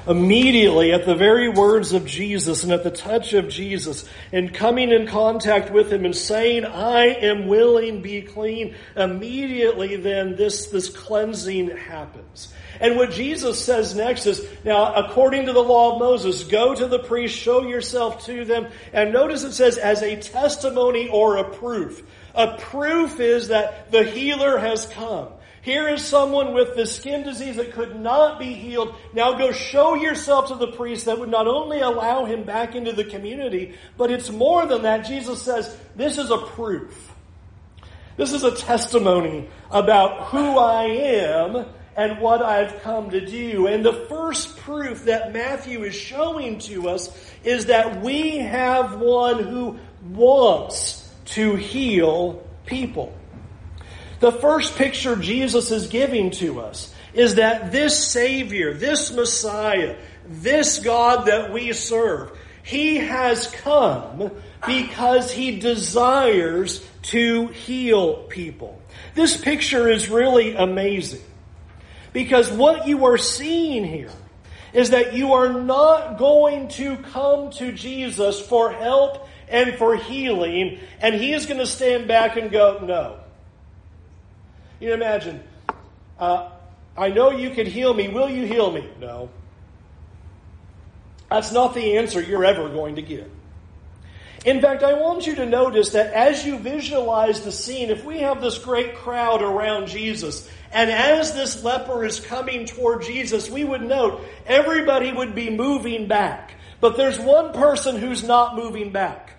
Immediately, 0.07 0.93
at 0.93 1.05
the 1.05 1.15
very 1.15 1.49
words 1.49 1.93
of 1.93 2.05
Jesus 2.05 2.63
and 2.63 2.71
at 2.71 2.83
the 2.83 2.91
touch 2.91 3.33
of 3.33 3.49
Jesus, 3.49 4.07
and 4.31 4.53
coming 4.53 4.91
in 4.91 5.07
contact 5.07 5.71
with 5.71 5.91
him 5.91 6.05
and 6.05 6.15
saying, 6.15 6.63
I 6.63 7.05
am 7.05 7.47
willing, 7.47 8.01
be 8.01 8.21
clean, 8.21 8.75
immediately 8.95 9.95
then 9.95 10.35
this, 10.35 10.67
this 10.67 10.89
cleansing 10.89 11.75
happens. 11.75 12.53
And 12.79 12.97
what 12.97 13.11
Jesus 13.11 13.63
says 13.63 13.95
next 13.95 14.25
is, 14.25 14.45
now, 14.63 14.93
according 14.93 15.47
to 15.47 15.53
the 15.53 15.63
law 15.63 15.93
of 15.93 15.99
Moses, 15.99 16.43
go 16.43 16.75
to 16.75 16.87
the 16.87 16.99
priest, 16.99 17.35
show 17.35 17.63
yourself 17.63 18.25
to 18.25 18.45
them. 18.45 18.67
And 18.93 19.13
notice 19.13 19.43
it 19.43 19.53
says, 19.53 19.77
as 19.77 20.03
a 20.03 20.17
testimony 20.17 21.09
or 21.09 21.37
a 21.37 21.55
proof. 21.55 22.03
A 22.35 22.57
proof 22.57 23.19
is 23.19 23.47
that 23.47 23.91
the 23.91 24.03
healer 24.03 24.57
has 24.57 24.85
come. 24.87 25.29
Here 25.65 25.89
is 25.89 26.05
someone 26.05 26.53
with 26.53 26.75
the 26.75 26.85
skin 26.85 27.23
disease 27.23 27.55
that 27.55 27.73
could 27.73 27.99
not 27.99 28.37
be 28.37 28.53
healed. 28.53 28.93
Now 29.13 29.33
go 29.33 29.51
show 29.51 29.95
yourself 29.95 30.49
to 30.49 30.55
the 30.55 30.67
priest 30.67 31.05
that 31.05 31.17
would 31.17 31.31
not 31.31 31.47
only 31.47 31.79
allow 31.79 32.25
him 32.25 32.43
back 32.43 32.75
into 32.75 32.91
the 32.91 33.03
community, 33.03 33.73
but 33.97 34.11
it's 34.11 34.29
more 34.29 34.67
than 34.67 34.83
that. 34.83 35.07
Jesus 35.07 35.41
says, 35.41 35.75
this 35.95 36.19
is 36.19 36.29
a 36.29 36.37
proof. 36.37 37.11
This 38.15 38.31
is 38.31 38.43
a 38.43 38.55
testimony 38.55 39.49
about 39.71 40.27
who 40.27 40.59
I 40.59 40.83
am 40.83 41.65
and 41.95 42.19
what 42.19 42.43
I've 42.43 42.83
come 42.83 43.09
to 43.09 43.25
do. 43.25 43.65
And 43.65 43.83
the 43.83 44.05
first 44.07 44.57
proof 44.57 45.05
that 45.05 45.33
Matthew 45.33 45.81
is 45.81 45.95
showing 45.95 46.59
to 46.59 46.89
us 46.89 47.09
is 47.43 47.65
that 47.65 48.03
we 48.03 48.37
have 48.37 49.01
one 49.01 49.39
who 49.43 49.79
wants 50.11 51.11
to 51.25 51.55
heal 51.55 52.47
people. 52.67 53.17
The 54.25 54.31
first 54.31 54.75
picture 54.75 55.15
Jesus 55.15 55.69
is 55.69 55.85
giving 55.85 56.31
to 56.31 56.59
us 56.59 56.91
is 57.13 57.35
that 57.35 57.71
this 57.71 58.07
Savior, 58.07 58.73
this 58.73 59.13
Messiah, 59.13 59.97
this 60.27 60.79
God 60.79 61.27
that 61.27 61.53
we 61.53 61.73
serve, 61.73 62.35
He 62.63 62.95
has 62.97 63.45
come 63.45 64.31
because 64.65 65.31
He 65.31 65.59
desires 65.59 66.83
to 67.03 67.49
heal 67.49 68.23
people. 68.23 68.81
This 69.13 69.39
picture 69.39 69.87
is 69.89 70.09
really 70.09 70.55
amazing 70.55 71.21
because 72.11 72.51
what 72.51 72.87
you 72.87 73.05
are 73.05 73.19
seeing 73.19 73.85
here 73.85 74.09
is 74.73 74.89
that 74.89 75.13
you 75.13 75.33
are 75.33 75.53
not 75.53 76.17
going 76.17 76.69
to 76.69 76.97
come 76.97 77.51
to 77.51 77.71
Jesus 77.73 78.41
for 78.41 78.71
help 78.71 79.29
and 79.47 79.75
for 79.75 79.95
healing, 79.95 80.79
and 80.99 81.13
He 81.13 81.31
is 81.31 81.45
going 81.45 81.59
to 81.59 81.67
stand 81.67 82.07
back 82.07 82.37
and 82.37 82.49
go, 82.49 82.79
No. 82.83 83.19
You 84.79 84.93
imagine, 84.93 85.43
uh, 86.19 86.49
I 86.97 87.09
know 87.09 87.31
you 87.31 87.51
can 87.51 87.65
heal 87.65 87.93
me. 87.93 88.07
Will 88.07 88.29
you 88.29 88.45
heal 88.45 88.71
me? 88.71 88.89
No. 88.99 89.29
That's 91.29 91.51
not 91.51 91.73
the 91.73 91.97
answer 91.97 92.21
you're 92.21 92.45
ever 92.45 92.69
going 92.69 92.95
to 92.95 93.01
get. 93.01 93.31
In 94.45 94.61
fact, 94.61 94.83
I 94.83 94.93
want 94.93 95.25
you 95.25 95.35
to 95.35 95.45
notice 95.45 95.89
that 95.93 96.13
as 96.13 96.45
you 96.45 96.59
visualize 96.59 97.41
the 97.41 97.51
scene, 97.51 97.89
if 97.89 98.05
we 98.05 98.19
have 98.19 98.41
this 98.41 98.59
great 98.59 98.95
crowd 98.95 99.41
around 99.41 99.87
Jesus, 99.87 100.47
and 100.71 100.91
as 100.91 101.33
this 101.33 101.63
leper 101.63 102.05
is 102.05 102.19
coming 102.19 102.65
toward 102.65 103.01
Jesus, 103.01 103.49
we 103.49 103.63
would 103.63 103.81
note 103.81 104.23
everybody 104.45 105.11
would 105.11 105.33
be 105.33 105.49
moving 105.49 106.07
back. 106.07 106.53
But 106.79 106.95
there's 106.95 107.19
one 107.19 107.53
person 107.53 107.95
who's 107.95 108.23
not 108.23 108.55
moving 108.55 108.91
back. 108.91 109.31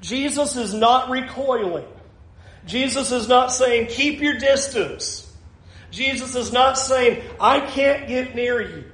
Jesus 0.00 0.56
is 0.56 0.72
not 0.72 1.10
recoiling. 1.10 1.84
Jesus 2.66 3.12
is 3.12 3.28
not 3.28 3.52
saying, 3.52 3.86
keep 3.86 4.20
your 4.20 4.38
distance. 4.38 5.22
Jesus 5.90 6.34
is 6.34 6.52
not 6.52 6.76
saying, 6.76 7.22
I 7.40 7.60
can't 7.60 8.08
get 8.08 8.34
near 8.34 8.60
you. 8.60 8.84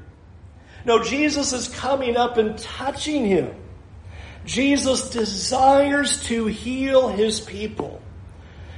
No, 0.84 1.02
Jesus 1.02 1.52
is 1.52 1.68
coming 1.68 2.16
up 2.16 2.36
and 2.36 2.58
touching 2.58 3.24
him. 3.24 3.54
Jesus 4.44 5.10
desires 5.10 6.22
to 6.24 6.46
heal 6.46 7.08
his 7.08 7.40
people. 7.40 8.02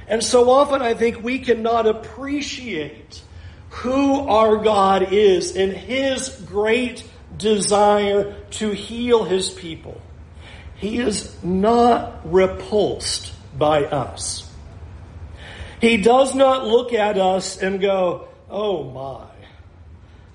And 0.07 0.23
so 0.23 0.49
often 0.49 0.81
I 0.81 0.93
think 0.93 1.23
we 1.23 1.39
cannot 1.39 1.87
appreciate 1.87 3.21
who 3.69 4.19
our 4.29 4.57
God 4.57 5.11
is 5.11 5.55
in 5.55 5.71
his 5.71 6.29
great 6.45 7.03
desire 7.35 8.35
to 8.51 8.71
heal 8.71 9.23
his 9.23 9.49
people. 9.49 9.99
He 10.75 10.99
is 10.99 11.43
not 11.43 12.31
repulsed 12.31 13.33
by 13.57 13.85
us. 13.85 14.44
He 15.85 15.97
does 15.97 16.33
not 16.33 16.65
look 16.65 16.93
at 16.93 17.19
us 17.19 17.61
and 17.61 17.79
go, 17.79 18.27
oh 18.49 18.85
my, 18.85 19.27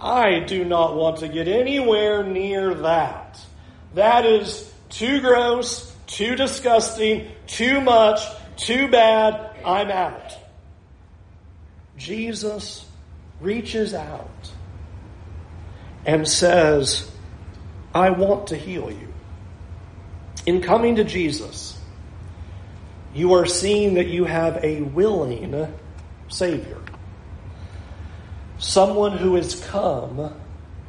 I 0.00 0.38
do 0.38 0.64
not 0.64 0.94
want 0.94 1.16
to 1.18 1.28
get 1.28 1.48
anywhere 1.48 2.22
near 2.22 2.72
that. 2.72 3.40
That 3.94 4.24
is 4.24 4.72
too 4.90 5.20
gross, 5.20 5.92
too 6.06 6.36
disgusting, 6.36 7.32
too 7.48 7.80
much, 7.80 8.20
too 8.56 8.86
bad, 8.92 9.56
I'm 9.64 9.90
out. 9.90 10.36
Jesus 11.96 12.86
reaches 13.40 13.92
out 13.92 14.52
and 16.06 16.28
says, 16.28 17.10
I 17.92 18.10
want 18.10 18.46
to 18.46 18.56
heal 18.56 18.88
you. 18.88 19.12
In 20.46 20.62
coming 20.62 20.94
to 20.94 21.02
Jesus, 21.02 21.76
you 23.14 23.34
are 23.34 23.46
seeing 23.46 23.94
that 23.94 24.08
you 24.08 24.24
have 24.24 24.62
a 24.64 24.82
willing 24.82 25.74
Savior. 26.28 26.78
Someone 28.58 29.16
who 29.16 29.34
has 29.34 29.54
come 29.66 30.32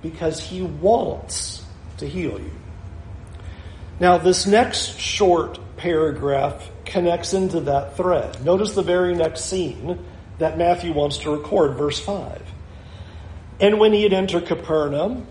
because 0.02 0.40
he 0.40 0.62
wants 0.62 1.64
to 1.98 2.08
heal 2.08 2.40
you. 2.40 2.52
Now, 4.00 4.18
this 4.18 4.48
next 4.48 5.00
short 5.00 5.60
paragraph 5.78 6.70
connects 6.86 7.34
into 7.34 7.62
that 7.62 7.98
thread. 7.98 8.44
Notice 8.44 8.74
the 8.74 8.82
very 8.82 9.16
next 9.16 9.46
scene 9.46 10.04
that 10.40 10.58
Matthew 10.58 10.92
wants 10.94 11.20
to 11.20 11.32
record, 11.32 11.78
verse 11.78 12.00
5. 12.00 12.42
And 13.60 13.80
when 13.80 13.94
he 13.94 14.04
had 14.04 14.12
entered 14.14 14.48
Capernaum, 14.48 15.28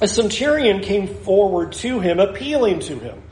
a 0.00 0.08
centurion 0.08 0.80
came 0.80 1.06
forward 1.06 1.72
to 1.74 2.00
him, 2.00 2.18
appealing 2.18 2.80
to 2.80 2.98
him. 2.98 3.22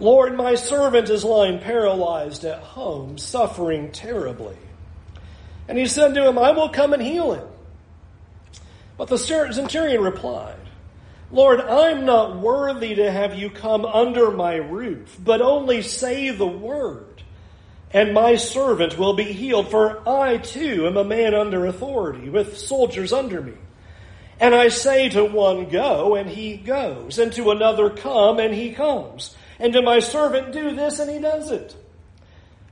Lord, 0.00 0.34
my 0.34 0.54
servant 0.54 1.10
is 1.10 1.24
lying 1.24 1.58
paralyzed 1.58 2.44
at 2.46 2.60
home, 2.60 3.18
suffering 3.18 3.92
terribly. 3.92 4.56
And 5.68 5.76
he 5.76 5.86
said 5.86 6.14
to 6.14 6.26
him, 6.26 6.38
I 6.38 6.52
will 6.52 6.70
come 6.70 6.94
and 6.94 7.02
heal 7.02 7.34
him. 7.34 7.46
But 8.96 9.08
the 9.08 9.18
centurion 9.18 10.02
replied, 10.02 10.56
Lord, 11.30 11.60
I'm 11.60 12.06
not 12.06 12.38
worthy 12.38 12.94
to 12.96 13.12
have 13.12 13.38
you 13.38 13.50
come 13.50 13.84
under 13.84 14.30
my 14.30 14.56
roof, 14.56 15.16
but 15.22 15.42
only 15.42 15.82
say 15.82 16.30
the 16.30 16.46
word, 16.46 17.22
and 17.92 18.14
my 18.14 18.36
servant 18.36 18.98
will 18.98 19.14
be 19.14 19.24
healed, 19.24 19.70
for 19.70 20.08
I 20.08 20.38
too 20.38 20.86
am 20.86 20.96
a 20.96 21.04
man 21.04 21.34
under 21.34 21.66
authority, 21.66 22.30
with 22.30 22.58
soldiers 22.58 23.12
under 23.12 23.40
me. 23.42 23.54
And 24.40 24.54
I 24.54 24.68
say 24.68 25.10
to 25.10 25.24
one, 25.24 25.68
Go, 25.68 26.16
and 26.16 26.28
he 26.28 26.56
goes, 26.56 27.18
and 27.18 27.32
to 27.34 27.50
another, 27.50 27.90
Come, 27.90 28.38
and 28.38 28.54
he 28.54 28.72
comes 28.72 29.36
and 29.60 29.72
to 29.74 29.82
my 29.82 30.00
servant, 30.00 30.52
do 30.52 30.74
this, 30.74 30.98
and 30.98 31.10
he 31.10 31.18
does 31.18 31.50
it. 31.50 31.76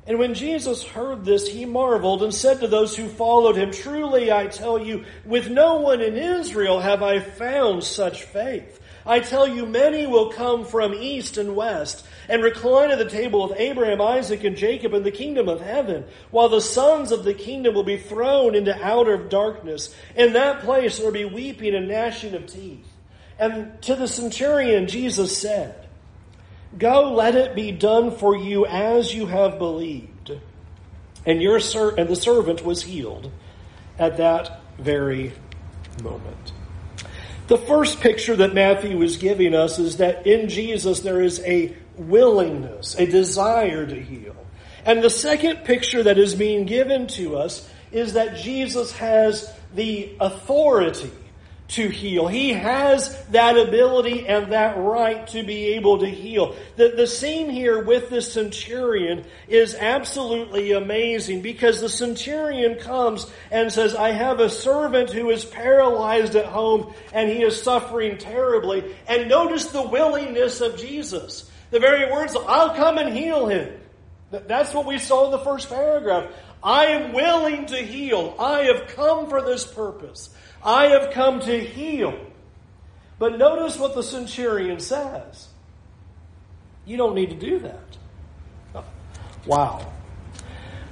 And 0.08 0.18
when 0.18 0.32
Jesus 0.32 0.82
heard 0.82 1.26
this, 1.26 1.46
he 1.46 1.66
marveled 1.66 2.22
and 2.22 2.32
said 2.32 2.60
to 2.60 2.66
those 2.66 2.96
who 2.96 3.08
followed 3.08 3.56
him, 3.56 3.70
Truly 3.70 4.32
I 4.32 4.46
tell 4.46 4.82
you, 4.82 5.04
with 5.26 5.50
no 5.50 5.80
one 5.80 6.00
in 6.00 6.16
Israel 6.16 6.80
have 6.80 7.02
I 7.02 7.20
found 7.20 7.84
such 7.84 8.22
faith. 8.22 8.80
I 9.04 9.20
tell 9.20 9.46
you, 9.46 9.66
many 9.66 10.06
will 10.06 10.32
come 10.32 10.64
from 10.64 10.94
east 10.94 11.36
and 11.36 11.54
west 11.54 12.06
and 12.26 12.42
recline 12.42 12.90
at 12.90 12.98
the 12.98 13.08
table 13.08 13.44
of 13.44 13.58
Abraham, 13.58 14.00
Isaac, 14.00 14.44
and 14.44 14.56
Jacob 14.56 14.94
in 14.94 15.02
the 15.02 15.10
kingdom 15.10 15.46
of 15.46 15.60
heaven, 15.60 16.04
while 16.30 16.48
the 16.48 16.60
sons 16.60 17.12
of 17.12 17.24
the 17.24 17.34
kingdom 17.34 17.74
will 17.74 17.84
be 17.84 17.98
thrown 17.98 18.54
into 18.54 18.74
outer 18.82 19.18
darkness. 19.18 19.94
In 20.16 20.32
that 20.32 20.60
place 20.60 20.96
there 20.96 21.06
will 21.06 21.12
be 21.12 21.24
weeping 21.26 21.74
and 21.74 21.88
gnashing 21.88 22.34
of 22.34 22.46
teeth. 22.46 22.86
And 23.38 23.80
to 23.82 23.94
the 23.94 24.08
centurion, 24.08 24.88
Jesus 24.88 25.36
said, 25.36 25.87
Go, 26.78 27.12
let 27.12 27.34
it 27.34 27.54
be 27.54 27.72
done 27.72 28.12
for 28.12 28.36
you 28.36 28.64
as 28.66 29.12
you 29.12 29.26
have 29.26 29.58
believed. 29.58 30.32
And 31.26 31.42
your 31.42 31.60
ser- 31.60 31.94
and 31.96 32.08
the 32.08 32.16
servant 32.16 32.64
was 32.64 32.82
healed 32.82 33.30
at 33.98 34.18
that 34.18 34.60
very 34.78 35.32
moment. 36.02 36.52
The 37.48 37.58
first 37.58 38.00
picture 38.00 38.36
that 38.36 38.54
Matthew 38.54 39.02
is 39.02 39.16
giving 39.16 39.54
us 39.54 39.78
is 39.78 39.96
that 39.96 40.26
in 40.26 40.48
Jesus 40.48 41.00
there 41.00 41.20
is 41.20 41.40
a 41.40 41.74
willingness, 41.96 42.94
a 42.96 43.06
desire 43.06 43.86
to 43.86 44.00
heal. 44.00 44.36
And 44.84 45.02
the 45.02 45.10
second 45.10 45.64
picture 45.64 46.02
that 46.02 46.18
is 46.18 46.34
being 46.34 46.64
given 46.64 47.08
to 47.08 47.36
us 47.36 47.68
is 47.90 48.12
that 48.12 48.36
Jesus 48.36 48.92
has 48.92 49.52
the 49.74 50.14
authority 50.20 51.10
to 51.68 51.88
heal. 51.88 52.26
He 52.28 52.54
has 52.54 53.22
that 53.26 53.58
ability 53.58 54.26
and 54.26 54.52
that 54.52 54.78
right 54.78 55.26
to 55.28 55.42
be 55.42 55.74
able 55.74 55.98
to 55.98 56.08
heal. 56.08 56.56
The, 56.76 56.94
the 56.96 57.06
scene 57.06 57.50
here 57.50 57.84
with 57.84 58.08
the 58.08 58.22
centurion 58.22 59.24
is 59.48 59.74
absolutely 59.74 60.72
amazing 60.72 61.42
because 61.42 61.82
the 61.82 61.90
centurion 61.90 62.78
comes 62.78 63.30
and 63.50 63.70
says, 63.70 63.94
I 63.94 64.12
have 64.12 64.40
a 64.40 64.48
servant 64.48 65.10
who 65.10 65.28
is 65.28 65.44
paralyzed 65.44 66.36
at 66.36 66.46
home 66.46 66.94
and 67.12 67.28
he 67.28 67.42
is 67.42 67.62
suffering 67.62 68.16
terribly. 68.16 68.96
And 69.06 69.28
notice 69.28 69.66
the 69.66 69.86
willingness 69.86 70.62
of 70.62 70.78
Jesus. 70.78 71.50
The 71.70 71.80
very 71.80 72.10
words, 72.10 72.34
I'll 72.34 72.74
come 72.74 72.96
and 72.96 73.14
heal 73.14 73.46
him. 73.46 73.78
That's 74.30 74.72
what 74.72 74.86
we 74.86 74.98
saw 74.98 75.26
in 75.26 75.32
the 75.32 75.38
first 75.38 75.68
paragraph. 75.68 76.32
I 76.62 76.86
am 76.86 77.12
willing 77.12 77.66
to 77.66 77.76
heal. 77.76 78.34
I 78.38 78.64
have 78.64 78.88
come 78.88 79.28
for 79.28 79.42
this 79.42 79.66
purpose. 79.66 80.30
I 80.64 80.86
have 80.86 81.12
come 81.12 81.40
to 81.40 81.60
heal. 81.60 82.18
But 83.18 83.38
notice 83.38 83.78
what 83.78 83.94
the 83.94 84.02
centurion 84.02 84.80
says. 84.80 85.48
You 86.86 86.96
don't 86.96 87.14
need 87.14 87.30
to 87.30 87.36
do 87.36 87.58
that. 87.60 88.84
Wow. 89.46 89.92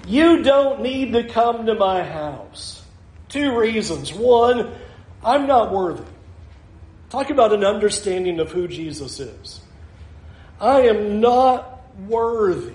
You 0.06 0.42
don't 0.42 0.82
need 0.82 1.12
to 1.12 1.24
come 1.24 1.66
to 1.66 1.74
my 1.74 2.02
house. 2.02 2.82
Two 3.28 3.58
reasons. 3.58 4.12
One, 4.12 4.72
I'm 5.24 5.46
not 5.46 5.72
worthy. 5.72 6.04
Talk 7.10 7.30
about 7.30 7.52
an 7.52 7.64
understanding 7.64 8.40
of 8.40 8.50
who 8.50 8.68
Jesus 8.68 9.20
is. 9.20 9.60
I 10.60 10.82
am 10.82 11.20
not 11.20 11.82
worthy 12.06 12.74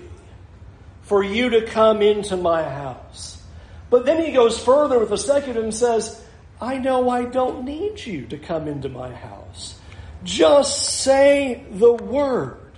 for 1.02 1.22
you 1.22 1.50
to 1.50 1.66
come 1.66 2.00
into 2.00 2.36
my 2.36 2.62
house. 2.62 3.42
But 3.90 4.06
then 4.06 4.24
he 4.24 4.32
goes 4.32 4.58
further 4.58 4.98
with 4.98 5.10
the 5.10 5.18
second 5.18 5.58
and 5.58 5.74
says, 5.74 6.22
I 6.62 6.78
know 6.78 7.10
I 7.10 7.24
don't 7.24 7.64
need 7.64 8.06
you 8.06 8.24
to 8.26 8.38
come 8.38 8.68
into 8.68 8.88
my 8.88 9.12
house. 9.12 9.80
Just 10.22 11.00
say 11.00 11.66
the 11.72 11.92
word, 11.92 12.70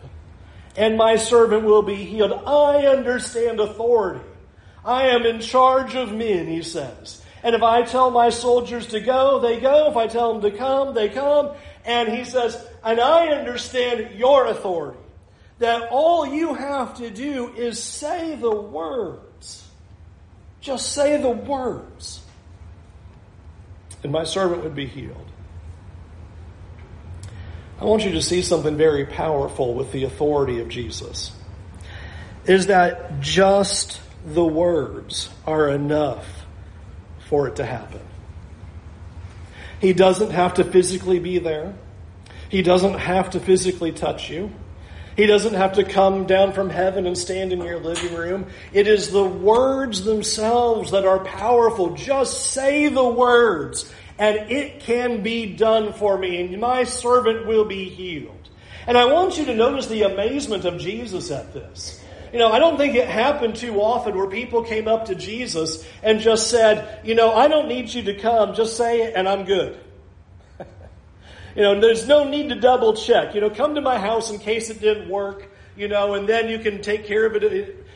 and 0.74 0.96
my 0.96 1.16
servant 1.16 1.64
will 1.64 1.82
be 1.82 1.96
healed. 1.96 2.32
I 2.32 2.86
understand 2.86 3.60
authority. 3.60 4.24
I 4.86 5.08
am 5.08 5.26
in 5.26 5.40
charge 5.40 5.96
of 5.96 6.14
men, 6.14 6.46
he 6.46 6.62
says. 6.62 7.22
And 7.42 7.54
if 7.54 7.62
I 7.62 7.82
tell 7.82 8.10
my 8.10 8.30
soldiers 8.30 8.86
to 8.86 9.00
go, 9.00 9.40
they 9.40 9.60
go. 9.60 9.90
If 9.90 9.98
I 9.98 10.06
tell 10.06 10.32
them 10.32 10.50
to 10.50 10.56
come, 10.56 10.94
they 10.94 11.10
come. 11.10 11.50
And 11.84 12.08
he 12.08 12.24
says, 12.24 12.66
and 12.82 12.98
I 12.98 13.28
understand 13.28 14.18
your 14.18 14.46
authority. 14.46 14.98
That 15.58 15.90
all 15.90 16.26
you 16.26 16.54
have 16.54 16.96
to 16.96 17.10
do 17.10 17.52
is 17.52 17.82
say 17.82 18.34
the 18.34 18.50
words. 18.50 19.62
Just 20.62 20.92
say 20.92 21.20
the 21.20 21.28
words. 21.28 22.23
And 24.04 24.12
my 24.12 24.22
servant 24.22 24.62
would 24.62 24.76
be 24.76 24.86
healed. 24.86 25.26
I 27.80 27.86
want 27.86 28.04
you 28.04 28.12
to 28.12 28.22
see 28.22 28.42
something 28.42 28.76
very 28.76 29.06
powerful 29.06 29.74
with 29.74 29.90
the 29.90 30.04
authority 30.04 30.60
of 30.60 30.68
Jesus. 30.68 31.32
Is 32.46 32.68
that 32.68 33.20
just 33.20 34.00
the 34.24 34.44
words 34.44 35.30
are 35.46 35.68
enough 35.68 36.44
for 37.28 37.48
it 37.48 37.56
to 37.56 37.64
happen. 37.64 38.00
He 39.80 39.92
doesn't 39.92 40.30
have 40.30 40.54
to 40.54 40.64
physically 40.64 41.18
be 41.18 41.38
there. 41.38 41.74
He 42.48 42.62
doesn't 42.62 42.94
have 42.94 43.30
to 43.30 43.40
physically 43.40 43.92
touch 43.92 44.30
you. 44.30 44.52
He 45.16 45.26
doesn't 45.26 45.54
have 45.54 45.74
to 45.74 45.84
come 45.84 46.26
down 46.26 46.52
from 46.52 46.70
heaven 46.70 47.06
and 47.06 47.16
stand 47.16 47.52
in 47.52 47.62
your 47.62 47.78
living 47.78 48.14
room. 48.14 48.46
It 48.72 48.88
is 48.88 49.10
the 49.10 49.24
words 49.24 50.02
themselves 50.02 50.90
that 50.90 51.04
are 51.04 51.20
powerful. 51.20 51.94
Just 51.94 52.50
say 52.50 52.88
the 52.88 53.08
words 53.08 53.90
and 54.18 54.50
it 54.50 54.80
can 54.80 55.22
be 55.22 55.54
done 55.54 55.92
for 55.92 56.18
me 56.18 56.40
and 56.40 56.60
my 56.60 56.84
servant 56.84 57.46
will 57.46 57.64
be 57.64 57.88
healed. 57.88 58.48
And 58.86 58.98
I 58.98 59.06
want 59.06 59.38
you 59.38 59.44
to 59.46 59.54
notice 59.54 59.86
the 59.86 60.02
amazement 60.02 60.64
of 60.64 60.78
Jesus 60.78 61.30
at 61.30 61.52
this. 61.52 62.00
You 62.32 62.40
know, 62.40 62.50
I 62.50 62.58
don't 62.58 62.76
think 62.76 62.96
it 62.96 63.06
happened 63.06 63.54
too 63.54 63.80
often 63.80 64.16
where 64.16 64.26
people 64.26 64.64
came 64.64 64.88
up 64.88 65.06
to 65.06 65.14
Jesus 65.14 65.86
and 66.02 66.18
just 66.18 66.50
said, 66.50 67.00
you 67.04 67.14
know, 67.14 67.32
I 67.32 67.46
don't 67.46 67.68
need 67.68 67.94
you 67.94 68.02
to 68.02 68.14
come, 68.14 68.54
just 68.54 68.76
say 68.76 69.02
it 69.02 69.14
and 69.14 69.28
I'm 69.28 69.44
good. 69.44 69.78
You 71.54 71.62
know, 71.62 71.80
there's 71.80 72.06
no 72.06 72.28
need 72.28 72.48
to 72.48 72.56
double 72.56 72.94
check. 72.94 73.34
You 73.34 73.40
know, 73.40 73.50
come 73.50 73.74
to 73.76 73.80
my 73.80 73.98
house 73.98 74.30
in 74.30 74.38
case 74.38 74.70
it 74.70 74.80
didn't 74.80 75.08
work, 75.08 75.50
you 75.76 75.88
know, 75.88 76.14
and 76.14 76.28
then 76.28 76.48
you 76.48 76.58
can 76.58 76.82
take 76.82 77.06
care 77.06 77.26
of 77.26 77.36
it. 77.36 77.86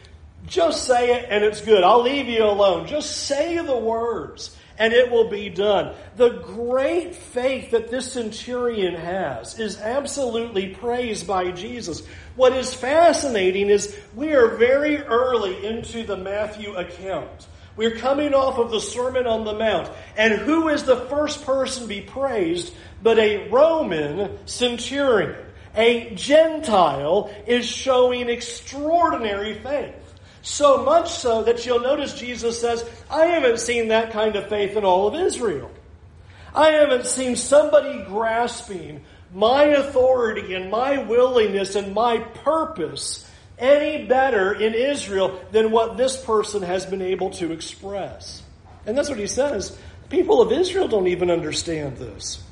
Just 0.47 0.85
say 0.85 1.15
it 1.15 1.27
and 1.29 1.45
it's 1.45 1.61
good. 1.61 1.83
I'll 1.83 2.03
leave 2.03 2.29
you 2.29 2.45
alone. 2.45 2.87
Just 2.87 3.27
say 3.27 3.59
the 3.59 3.77
words 3.77 4.57
and 4.79 4.93
it 4.93 5.11
will 5.11 5.29
be 5.29 5.50
done. 5.50 5.95
The 6.17 6.31
great 6.31 7.15
faith 7.15 7.73
that 7.73 7.91
this 7.91 8.12
centurion 8.12 8.95
has 8.95 9.59
is 9.59 9.79
absolutely 9.79 10.69
praised 10.69 11.27
by 11.27 11.50
Jesus. 11.50 12.03
What 12.37 12.53
is 12.53 12.73
fascinating 12.73 13.71
is 13.71 13.99
we 14.15 14.35
are 14.35 14.57
very 14.57 14.99
early 14.99 15.67
into 15.67 16.05
the 16.05 16.17
Matthew 16.17 16.75
account. 16.75 17.49
We're 17.78 17.97
coming 17.97 18.35
off 18.35 18.58
of 18.58 18.73
the 18.73 18.80
Sermon 18.80 19.28
on 19.28 19.44
the 19.44 19.54
Mount. 19.54 19.88
And 20.16 20.32
who 20.32 20.66
is 20.68 20.82
the 20.82 21.06
first 21.06 21.47
person 21.47 21.82
to 21.82 21.88
be 21.88 22.00
praised 22.00 22.75
but 23.04 23.20
a 23.20 23.49
Roman 23.50 24.47
centurion? 24.49 25.37
A 25.76 26.12
Gentile 26.16 27.32
is 27.47 27.64
showing 27.64 28.28
extraordinary 28.30 29.54
faith. 29.61 29.94
So 30.42 30.82
much 30.82 31.12
so 31.12 31.44
that 31.44 31.64
you'll 31.64 31.78
notice 31.78 32.14
Jesus 32.14 32.61
says, 32.61 32.85
I 33.08 33.26
haven't 33.26 33.61
seen 33.61 33.88
that 33.88 34.11
kind 34.11 34.35
of 34.35 34.49
faith 34.49 34.76
in 34.76 34.85
all 34.85 35.06
of 35.06 35.14
Israel. 35.14 35.70
I 36.52 36.70
haven't 36.70 37.06
seen 37.06 37.37
somebody 37.37 38.02
grasping 38.06 39.04
my 39.32 39.64
authority 39.64 40.54
and 40.54 40.68
my 40.68 40.99
willingness 41.04 41.76
and 41.76 41.94
my 41.94 42.18
purpose 42.18 43.27
any 43.58 44.06
better 44.06 44.52
in 44.52 44.75
Israel 44.75 45.40
than 45.50 45.71
what 45.71 45.97
this 45.97 46.23
person 46.23 46.62
has 46.62 46.86
been 46.86 47.02
able 47.02 47.30
to 47.30 47.52
express. 47.52 48.42
And 48.86 48.97
that's 48.97 49.08
what 49.08 49.18
he 49.18 49.26
says. 49.26 49.76
People 50.08 50.40
of 50.40 50.52
Israel 50.52 50.88
don't 50.88 51.08
even 51.08 51.30
understand 51.30 51.97
this. 51.97 52.42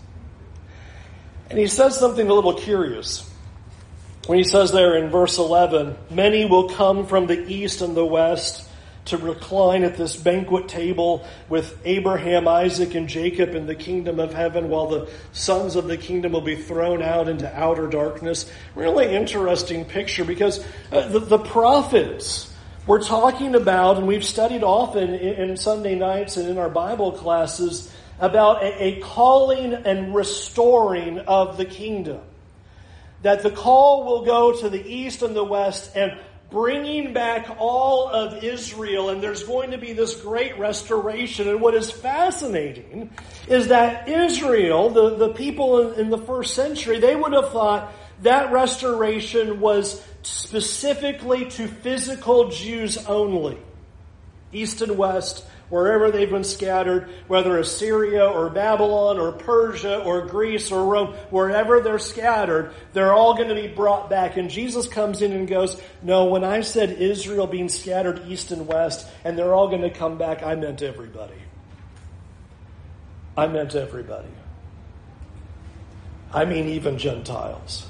And 1.48 1.58
he 1.58 1.68
says 1.68 1.98
something 1.98 2.28
a 2.28 2.34
little 2.34 2.54
curious. 2.54 3.30
When 4.26 4.38
he 4.38 4.44
says 4.44 4.72
there 4.72 4.96
in 4.96 5.10
verse 5.10 5.38
11, 5.38 5.96
many 6.10 6.44
will 6.44 6.68
come 6.68 7.06
from 7.06 7.26
the 7.26 7.46
east 7.46 7.80
and 7.80 7.96
the 7.96 8.04
west 8.04 8.65
to 9.06 9.16
recline 9.16 9.84
at 9.84 9.96
this 9.96 10.16
banquet 10.16 10.68
table 10.68 11.26
with 11.48 11.78
Abraham, 11.84 12.46
Isaac, 12.46 12.94
and 12.94 13.08
Jacob 13.08 13.54
in 13.54 13.66
the 13.66 13.74
kingdom 13.74 14.20
of 14.20 14.34
heaven, 14.34 14.68
while 14.68 14.88
the 14.88 15.10
sons 15.32 15.76
of 15.76 15.86
the 15.86 15.96
kingdom 15.96 16.32
will 16.32 16.40
be 16.40 16.56
thrown 16.56 17.02
out 17.02 17.28
into 17.28 17.52
outer 17.58 17.86
darkness. 17.86 18.50
Really 18.74 19.14
interesting 19.14 19.84
picture 19.84 20.24
because 20.24 20.64
uh, 20.92 21.08
the, 21.08 21.20
the, 21.20 21.38
prophets 21.38 22.52
we're 22.86 23.02
talking 23.02 23.54
about, 23.54 23.98
and 23.98 24.06
we've 24.06 24.24
studied 24.24 24.62
often 24.62 25.14
in, 25.14 25.50
in 25.50 25.56
Sunday 25.56 25.94
nights 25.94 26.36
and 26.36 26.48
in 26.48 26.58
our 26.58 26.70
Bible 26.70 27.12
classes, 27.12 27.92
about 28.18 28.62
a, 28.62 28.84
a 28.84 29.00
calling 29.00 29.72
and 29.72 30.14
restoring 30.14 31.20
of 31.20 31.56
the 31.56 31.64
kingdom 31.64 32.20
that 33.22 33.42
the 33.42 33.50
call 33.50 34.04
will 34.04 34.24
go 34.24 34.52
to 34.52 34.68
the 34.68 34.86
east 34.86 35.22
and 35.22 35.34
the 35.34 35.44
west 35.44 35.96
and 35.96 36.18
bringing 36.50 37.12
back 37.12 37.56
all 37.58 38.08
of 38.08 38.44
Israel, 38.44 39.10
and 39.10 39.22
there's 39.22 39.42
going 39.42 39.72
to 39.72 39.78
be 39.78 39.92
this 39.92 40.20
great 40.20 40.58
restoration. 40.58 41.48
And 41.48 41.60
what 41.60 41.74
is 41.74 41.90
fascinating 41.90 43.10
is 43.48 43.68
that 43.68 44.08
Israel, 44.08 44.90
the, 44.90 45.16
the 45.16 45.28
people 45.30 45.92
in, 45.92 46.00
in 46.00 46.10
the 46.10 46.18
first 46.18 46.54
century, 46.54 47.00
they 47.00 47.16
would 47.16 47.32
have 47.32 47.50
thought 47.50 47.92
that 48.22 48.52
restoration 48.52 49.60
was 49.60 50.02
specifically 50.22 51.46
to 51.50 51.68
physical 51.68 52.48
Jews 52.50 52.96
only. 53.06 53.58
East 54.52 54.80
and 54.80 54.96
west, 54.96 55.44
wherever 55.68 56.10
they've 56.10 56.30
been 56.30 56.44
scattered, 56.44 57.08
whether 57.26 57.58
Assyria 57.58 58.24
or 58.24 58.50
Babylon 58.50 59.18
or 59.18 59.32
Persia 59.32 59.98
or 59.98 60.26
Greece 60.26 60.70
or 60.70 60.84
Rome, 60.84 61.14
wherever 61.30 61.80
they're 61.80 61.98
scattered, 61.98 62.72
they're 62.92 63.12
all 63.12 63.34
going 63.34 63.48
to 63.48 63.54
be 63.54 63.68
brought 63.68 64.08
back. 64.08 64.36
And 64.36 64.48
Jesus 64.48 64.88
comes 64.88 65.22
in 65.22 65.32
and 65.32 65.48
goes, 65.48 65.80
No, 66.02 66.26
when 66.26 66.44
I 66.44 66.60
said 66.60 66.90
Israel 66.90 67.46
being 67.46 67.68
scattered 67.68 68.22
east 68.26 68.52
and 68.52 68.66
west 68.66 69.08
and 69.24 69.36
they're 69.36 69.54
all 69.54 69.68
going 69.68 69.82
to 69.82 69.90
come 69.90 70.18
back, 70.18 70.42
I 70.42 70.54
meant 70.54 70.82
everybody. 70.82 71.34
I 73.36 73.48
meant 73.48 73.74
everybody. 73.74 74.28
I 76.32 76.44
mean, 76.44 76.68
even 76.68 76.98
Gentiles. 76.98 77.86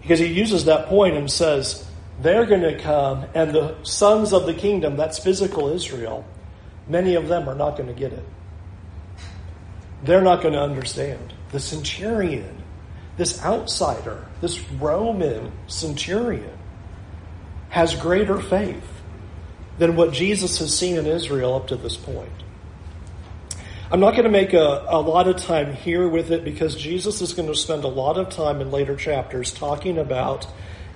Because 0.00 0.18
he 0.18 0.26
uses 0.26 0.64
that 0.64 0.86
point 0.86 1.16
and 1.16 1.30
says, 1.30 1.86
they're 2.20 2.46
going 2.46 2.62
to 2.62 2.78
come, 2.78 3.26
and 3.34 3.52
the 3.52 3.76
sons 3.84 4.32
of 4.32 4.46
the 4.46 4.54
kingdom, 4.54 4.96
that's 4.96 5.18
physical 5.18 5.68
Israel, 5.68 6.24
many 6.88 7.14
of 7.14 7.28
them 7.28 7.48
are 7.48 7.54
not 7.54 7.76
going 7.76 7.88
to 7.88 7.98
get 7.98 8.12
it. 8.12 8.24
They're 10.02 10.22
not 10.22 10.42
going 10.42 10.54
to 10.54 10.60
understand. 10.60 11.32
The 11.52 11.60
centurion, 11.60 12.62
this 13.16 13.42
outsider, 13.44 14.26
this 14.40 14.60
Roman 14.72 15.52
centurion, 15.68 16.58
has 17.68 17.94
greater 17.94 18.40
faith 18.40 18.82
than 19.78 19.96
what 19.96 20.12
Jesus 20.12 20.58
has 20.58 20.76
seen 20.76 20.96
in 20.96 21.06
Israel 21.06 21.54
up 21.54 21.68
to 21.68 21.76
this 21.76 21.96
point. 21.96 22.30
I'm 23.90 24.00
not 24.00 24.12
going 24.12 24.24
to 24.24 24.30
make 24.30 24.54
a, 24.54 24.86
a 24.88 25.00
lot 25.00 25.28
of 25.28 25.36
time 25.36 25.74
here 25.74 26.08
with 26.08 26.30
it 26.30 26.44
because 26.44 26.74
Jesus 26.76 27.20
is 27.20 27.34
going 27.34 27.48
to 27.48 27.54
spend 27.54 27.84
a 27.84 27.88
lot 27.88 28.16
of 28.16 28.30
time 28.30 28.60
in 28.60 28.70
later 28.70 28.96
chapters 28.96 29.52
talking 29.52 29.98
about 29.98 30.46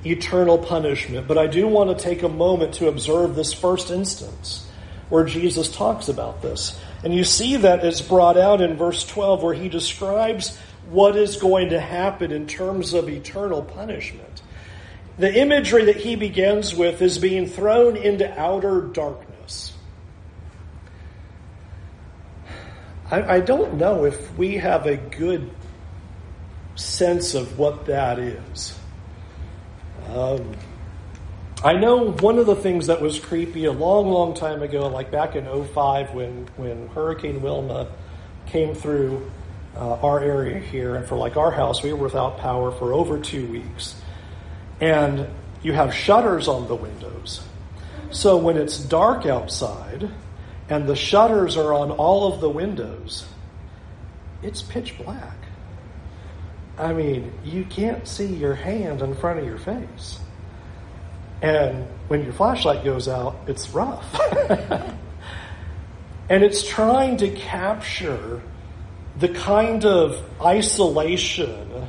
eternal 0.04 0.58
punishment. 0.58 1.28
But 1.28 1.36
I 1.36 1.46
do 1.46 1.68
want 1.68 1.96
to 1.96 2.02
take 2.02 2.22
a 2.22 2.28
moment 2.28 2.74
to 2.74 2.88
observe 2.88 3.34
this 3.34 3.52
first 3.52 3.90
instance 3.90 4.65
where 5.08 5.24
Jesus 5.24 5.70
talks 5.70 6.08
about 6.08 6.42
this. 6.42 6.78
And 7.04 7.14
you 7.14 7.24
see 7.24 7.56
that 7.56 7.84
it's 7.84 8.00
brought 8.00 8.36
out 8.36 8.60
in 8.60 8.76
verse 8.76 9.04
12 9.06 9.42
where 9.42 9.54
he 9.54 9.68
describes 9.68 10.58
what 10.90 11.16
is 11.16 11.36
going 11.36 11.70
to 11.70 11.80
happen 11.80 12.32
in 12.32 12.46
terms 12.46 12.94
of 12.94 13.08
eternal 13.08 13.62
punishment. 13.62 14.42
The 15.18 15.34
imagery 15.34 15.84
that 15.86 15.96
he 15.96 16.16
begins 16.16 16.74
with 16.74 17.00
is 17.00 17.18
being 17.18 17.46
thrown 17.46 17.96
into 17.96 18.28
outer 18.38 18.82
darkness. 18.82 19.72
I, 23.10 23.36
I 23.36 23.40
don't 23.40 23.74
know 23.74 24.04
if 24.04 24.36
we 24.36 24.56
have 24.56 24.86
a 24.86 24.96
good 24.96 25.50
sense 26.74 27.34
of 27.34 27.58
what 27.58 27.86
that 27.86 28.18
is. 28.18 28.78
Um, 30.08 30.54
I 31.64 31.72
know 31.72 32.12
one 32.12 32.38
of 32.38 32.44
the 32.44 32.54
things 32.54 32.88
that 32.88 33.00
was 33.00 33.18
creepy 33.18 33.64
a 33.64 33.72
long, 33.72 34.10
long 34.10 34.34
time 34.34 34.62
ago, 34.62 34.88
like 34.88 35.10
back 35.10 35.36
in 35.36 35.46
05 35.46 36.12
when, 36.12 36.46
when 36.56 36.88
Hurricane 36.88 37.40
Wilma 37.40 37.88
came 38.44 38.74
through 38.74 39.30
uh, 39.74 39.94
our 40.00 40.20
area 40.20 40.58
here, 40.58 40.96
and 40.96 41.06
for 41.06 41.16
like 41.16 41.38
our 41.38 41.50
house, 41.50 41.82
we 41.82 41.94
were 41.94 42.04
without 42.04 42.38
power 42.38 42.70
for 42.72 42.92
over 42.92 43.18
two 43.18 43.46
weeks. 43.46 43.94
And 44.82 45.28
you 45.62 45.72
have 45.72 45.94
shutters 45.94 46.46
on 46.46 46.68
the 46.68 46.74
windows. 46.74 47.42
So 48.10 48.36
when 48.36 48.58
it's 48.58 48.78
dark 48.78 49.24
outside 49.24 50.10
and 50.68 50.86
the 50.86 50.96
shutters 50.96 51.56
are 51.56 51.72
on 51.72 51.90
all 51.90 52.32
of 52.32 52.42
the 52.42 52.50
windows, 52.50 53.26
it's 54.42 54.60
pitch 54.60 54.98
black. 54.98 55.36
I 56.78 56.92
mean, 56.92 57.32
you 57.42 57.64
can't 57.64 58.06
see 58.06 58.26
your 58.26 58.54
hand 58.54 59.00
in 59.00 59.14
front 59.14 59.38
of 59.38 59.46
your 59.46 59.58
face. 59.58 60.18
And 61.42 61.86
when 62.08 62.22
your 62.24 62.32
flashlight 62.32 62.84
goes 62.84 63.08
out, 63.08 63.36
it's 63.46 63.70
rough. 63.70 64.20
and 66.28 66.42
it's 66.42 66.66
trying 66.66 67.18
to 67.18 67.30
capture 67.30 68.42
the 69.18 69.28
kind 69.28 69.84
of 69.84 70.22
isolation 70.40 71.88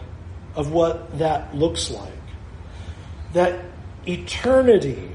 of 0.55 0.71
what 0.71 1.17
that 1.19 1.55
looks 1.55 1.91
like. 1.91 2.13
That 3.33 3.63
eternity 4.07 5.11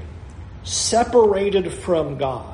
separated 0.63 1.71
from 1.71 2.17
God. 2.17 2.49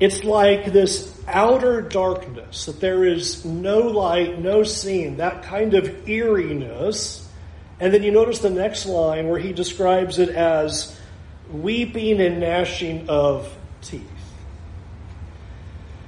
It's 0.00 0.24
like 0.24 0.72
this 0.72 1.22
outer 1.28 1.80
darkness, 1.80 2.66
that 2.66 2.80
there 2.80 3.04
is 3.04 3.44
no 3.44 3.78
light, 3.78 4.40
no 4.40 4.62
scene, 4.64 5.16
that 5.18 5.44
kind 5.44 5.74
of 5.74 6.08
eeriness 6.08 7.23
and 7.80 7.92
then 7.92 8.02
you 8.02 8.12
notice 8.12 8.38
the 8.38 8.50
next 8.50 8.86
line 8.86 9.28
where 9.28 9.38
he 9.38 9.52
describes 9.52 10.18
it 10.18 10.28
as 10.30 10.98
weeping 11.50 12.20
and 12.20 12.40
gnashing 12.40 13.08
of 13.08 13.54
teeth. 13.82 14.02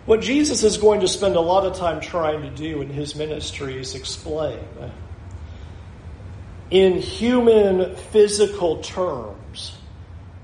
What 0.06 0.20
Jesus 0.20 0.62
is 0.62 0.76
going 0.76 1.00
to 1.00 1.08
spend 1.08 1.34
a 1.34 1.40
lot 1.40 1.66
of 1.66 1.76
time 1.76 2.00
trying 2.00 2.42
to 2.42 2.50
do 2.50 2.80
in 2.80 2.90
his 2.90 3.16
ministry 3.16 3.78
is 3.78 3.94
explain 3.94 4.60
in 6.70 7.00
human 7.00 7.94
physical 7.94 8.78
terms 8.82 9.76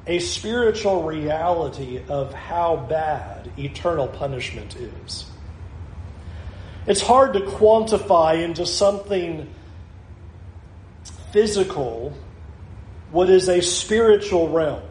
a 0.06 0.18
spiritual 0.18 1.04
reality 1.04 2.02
of 2.08 2.32
how 2.34 2.76
bad 2.88 3.50
eternal 3.56 4.08
punishment 4.08 4.76
is. 4.76 5.26
It's 6.86 7.00
hard 7.00 7.34
to 7.34 7.40
quantify 7.40 8.42
into 8.42 8.66
something 8.66 9.48
physical 11.32 12.14
what 13.10 13.28
is 13.28 13.48
a 13.48 13.60
spiritual 13.60 14.48
realm. 14.48 14.82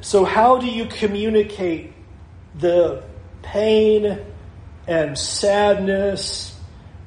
So, 0.00 0.24
how 0.24 0.58
do 0.58 0.66
you 0.66 0.86
communicate 0.86 1.92
the 2.54 3.02
pain 3.42 4.18
and 4.86 5.18
sadness 5.18 6.58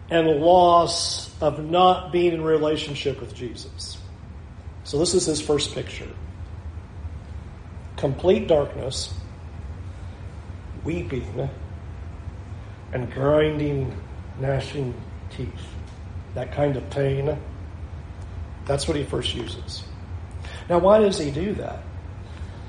and 0.10 0.28
loss 0.40 1.30
of 1.42 1.64
not 1.64 2.12
being 2.12 2.34
in 2.34 2.42
relationship 2.42 3.20
with 3.20 3.36
Jesus? 3.36 3.98
So, 4.84 4.98
this 4.98 5.14
is 5.14 5.26
his 5.26 5.42
first 5.42 5.74
picture 5.76 6.10
complete 7.98 8.48
darkness, 8.48 9.14
weeping, 10.84 11.50
and 12.94 13.12
grinding, 13.12 13.96
gnashing 14.40 14.94
teeth 15.30 15.78
that 16.38 16.52
kind 16.52 16.78
of 16.78 16.88
pain. 16.92 17.36
That's 18.66 18.88
what 18.88 18.96
he 18.96 19.04
first 19.04 19.34
uses. 19.34 19.84
Now, 20.70 20.78
why 20.78 21.00
does 21.00 21.18
he 21.18 21.32
do 21.32 21.56
that? 21.56 21.80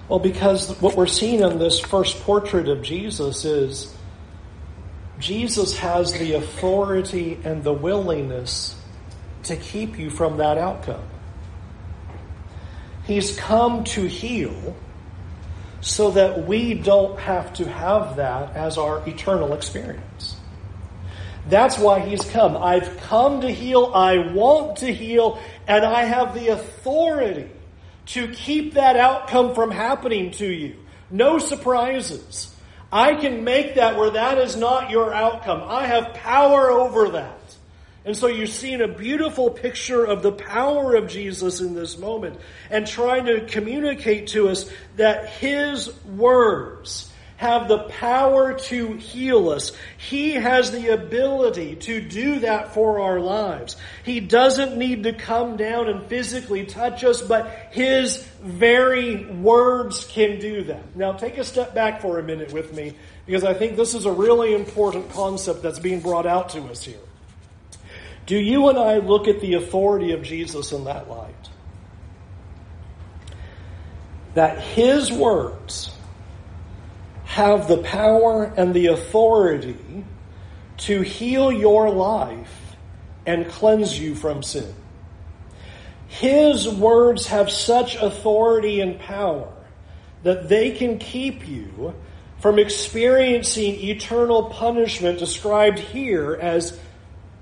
Well, 0.09 0.20
because 0.20 0.81
what 0.81 0.96
we're 0.96 1.07
seeing 1.07 1.40
in 1.40 1.59
this 1.59 1.78
first 1.78 2.18
portrait 2.22 2.66
of 2.66 2.81
Jesus 2.81 3.44
is 3.44 3.94
Jesus 5.18 5.76
has 5.78 6.14
the 6.14 6.33
authority 6.33 7.38
and 7.44 7.62
the 7.62 7.74
willingness 7.74 8.74
to 9.42 9.57
keep 9.57 9.98
you 9.98 10.09
from 10.09 10.38
that 10.38 10.57
outcome. 10.57 11.04
He's 13.04 13.37
come 13.37 13.85
to 13.85 14.07
heal 14.07 14.76
so 15.83 16.12
that 16.12 16.46
we 16.46 16.72
don't 16.72 17.18
have 17.20 17.52
to 17.54 17.68
have 17.68 18.16
that 18.16 18.57
as 18.57 18.78
our 18.78 19.07
eternal 19.07 19.52
experience. 19.52 20.38
That's 21.48 21.78
why 21.78 22.00
he's 22.00 22.24
come. 22.30 22.56
I've 22.56 22.98
come 22.98 23.40
to 23.40 23.50
heal, 23.50 23.92
I 23.94 24.32
want 24.32 24.78
to 24.78 24.92
heal, 24.92 25.40
and 25.66 25.84
I 25.84 26.04
have 26.04 26.34
the 26.34 26.48
authority 26.48 27.50
to 28.06 28.28
keep 28.28 28.74
that 28.74 28.96
outcome 28.96 29.54
from 29.54 29.70
happening 29.70 30.30
to 30.32 30.46
you. 30.46 30.76
No 31.11 31.38
surprises. 31.38 32.54
I 32.92 33.14
can 33.14 33.44
make 33.44 33.74
that 33.74 33.96
where 33.96 34.11
that 34.11 34.38
is 34.38 34.56
not 34.56 34.90
your 34.90 35.12
outcome. 35.12 35.62
I 35.66 35.87
have 35.87 36.14
power 36.14 36.70
over 36.70 37.11
that. 37.11 37.38
And 38.04 38.16
so 38.16 38.26
you're 38.26 38.46
seeing 38.46 38.80
a 38.80 38.88
beautiful 38.88 39.50
picture 39.50 40.04
of 40.04 40.22
the 40.22 40.32
power 40.32 40.94
of 40.94 41.08
Jesus 41.08 41.61
in 41.61 41.74
this 41.74 41.98
moment 41.98 42.40
and 42.70 42.87
trying 42.87 43.26
to 43.26 43.44
communicate 43.44 44.28
to 44.28 44.48
us 44.48 44.70
that 44.96 45.28
his 45.28 45.92
words 46.04 47.07
have 47.38 47.68
the 47.68 47.79
power 47.85 48.59
to 48.59 48.94
heal 48.94 49.48
us. 49.48 49.72
He 49.96 50.33
has 50.33 50.72
the 50.72 50.88
ability 50.88 51.77
to 51.77 52.01
do 52.01 52.40
that 52.40 52.74
for 52.74 52.98
our 53.01 53.20
lives. 53.20 53.77
He 54.05 54.18
doesn't 54.18 54.77
need 54.77 55.05
to 55.05 55.12
come 55.12 55.57
down 55.57 55.88
and 55.88 56.05
physically 56.07 56.66
touch 56.66 57.05
us, 57.05 57.22
but 57.22 57.48
His 57.70 58.18
very 58.42 59.24
words 59.24 60.05
can 60.05 60.40
do 60.40 60.64
that. 60.64 60.96
Now 60.96 61.12
take 61.12 61.38
a 61.38 61.44
step 61.44 61.74
back 61.77 62.03
for 62.03 62.18
a 62.18 62.24
minute 62.24 62.53
with 62.53 62.74
me, 62.74 62.94
because 63.24 63.44
I 63.44 63.55
think 63.55 63.77
this 63.77 63.94
is 63.94 64.05
a 64.05 64.12
really 64.12 64.53
important 64.53 65.11
concept 65.11 65.62
that's 65.62 65.79
being 65.79 66.01
brought 66.01 66.27
out 66.27 66.48
to 66.51 66.62
us 66.64 66.83
here. 66.83 66.98
Do 68.27 68.37
you 68.37 68.68
and 68.68 68.77
I 68.77 68.98
look 68.98 69.29
at 69.29 69.40
the 69.40 69.55
authority 69.55 70.11
of 70.11 70.24
Jesus 70.24 70.72
in 70.72 70.85
that 70.85 71.09
light? 71.09 71.35
That 74.35 74.59
His 74.61 75.12
words, 75.12 75.92
have 77.38 77.68
the 77.68 77.79
power 77.79 78.53
and 78.57 78.74
the 78.74 78.87
authority 78.87 80.05
to 80.77 81.03
heal 81.03 81.53
your 81.53 81.88
life 81.88 82.74
and 83.27 83.48
cleanse 83.48 83.96
you 83.96 84.16
from 84.16 84.42
sin. 84.42 84.74
His 86.09 86.68
words 86.68 87.29
have 87.29 87.48
such 87.48 87.94
authority 87.94 88.81
and 88.81 88.98
power 88.98 89.53
that 90.24 90.48
they 90.48 90.72
can 90.72 90.98
keep 90.98 91.46
you 91.46 91.94
from 92.40 92.59
experiencing 92.59 93.85
eternal 93.85 94.46
punishment 94.46 95.20
described 95.20 95.79
here 95.79 96.37
as 96.42 96.77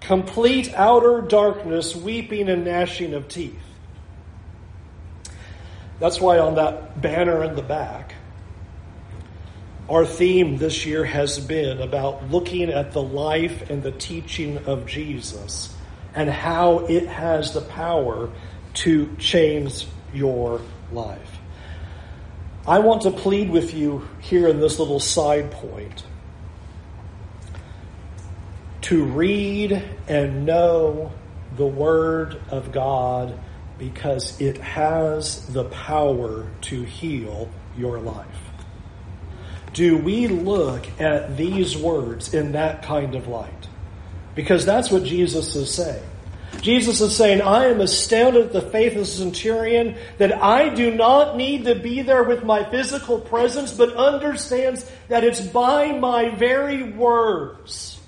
complete 0.01 0.75
outer 0.75 1.23
darkness, 1.23 1.97
weeping 1.97 2.51
and 2.51 2.67
gnashing 2.67 3.15
of 3.15 3.29
teeth. 3.29 3.55
That's 6.01 6.21
why 6.21 6.39
on 6.39 6.57
that 6.57 7.01
banner 7.01 7.43
in 7.45 7.57
the 7.57 7.63
back, 7.63 8.13
our 9.89 10.05
theme 10.05 10.59
this 10.59 10.85
year 10.85 11.05
has 11.05 11.39
been 11.39 11.81
about 11.81 12.29
looking 12.31 12.71
at 12.71 12.93
the 12.93 13.03
life 13.03 13.71
and 13.71 13.83
the 13.83 13.93
teaching 13.93 14.59
of 14.67 14.87
Jesus 14.87 15.73
and 16.15 16.29
how 16.29 16.79
it 16.87 17.07
has 17.07 17.55
the 17.55 17.61
power 17.61 18.31
to 18.75 19.15
change 19.17 19.87
your 20.13 20.61
life. 20.91 21.39
I 22.67 22.81
want 22.81 23.03
to 23.03 23.13
plead 23.13 23.51
with 23.51 23.75
you 23.75 24.09
here 24.19 24.49
in 24.49 24.59
this 24.59 24.81
little 24.81 24.99
side 24.99 25.53
point 25.53 26.03
to 28.83 29.05
read 29.05 29.85
and 30.09 30.45
know 30.45 31.13
the 31.57 31.67
Word 31.67 32.41
of 32.51 32.73
God 32.73 33.39
because 33.79 34.41
it 34.41 34.59
has 34.59 35.47
the 35.47 35.65
power 35.65 36.51
to 36.63 36.83
heal 36.83 37.49
your 37.77 38.01
life 38.01 38.46
do 39.77 39.99
we 39.99 40.27
look 40.27 40.87
at 40.99 41.37
these 41.37 41.77
words 41.77 42.33
in 42.33 42.53
that 42.53 42.83
kind 42.83 43.15
of 43.15 43.29
light? 43.29 43.69
Because 44.35 44.65
that's 44.65 44.91
what 44.91 45.05
Jesus 45.05 45.55
is 45.55 45.73
saying. 45.73 46.03
Jesus 46.63 47.03
is 47.03 47.15
saying, 47.15 47.43
I 47.43 47.67
am 47.67 47.83
astounded 47.83 48.47
at 48.47 48.53
the 48.55 48.63
faith 48.63 48.93
of 48.93 49.01
the 49.01 49.05
centurion 49.05 49.97
that 50.17 50.33
I 50.43 50.71
do 50.71 50.95
not 50.95 51.37
need 51.37 51.67
to 51.67 51.75
be 51.75 52.01
there 52.01 52.25
with 52.25 52.43
my 52.43 52.65
physical 52.65 53.21
presence, 53.21 53.75
but 53.75 53.95
understands 53.95 54.91
that 55.09 55.25
it's 55.25 55.43
by 55.43 55.93
my 55.93 56.31
very 56.31 56.83
words 56.83 58.01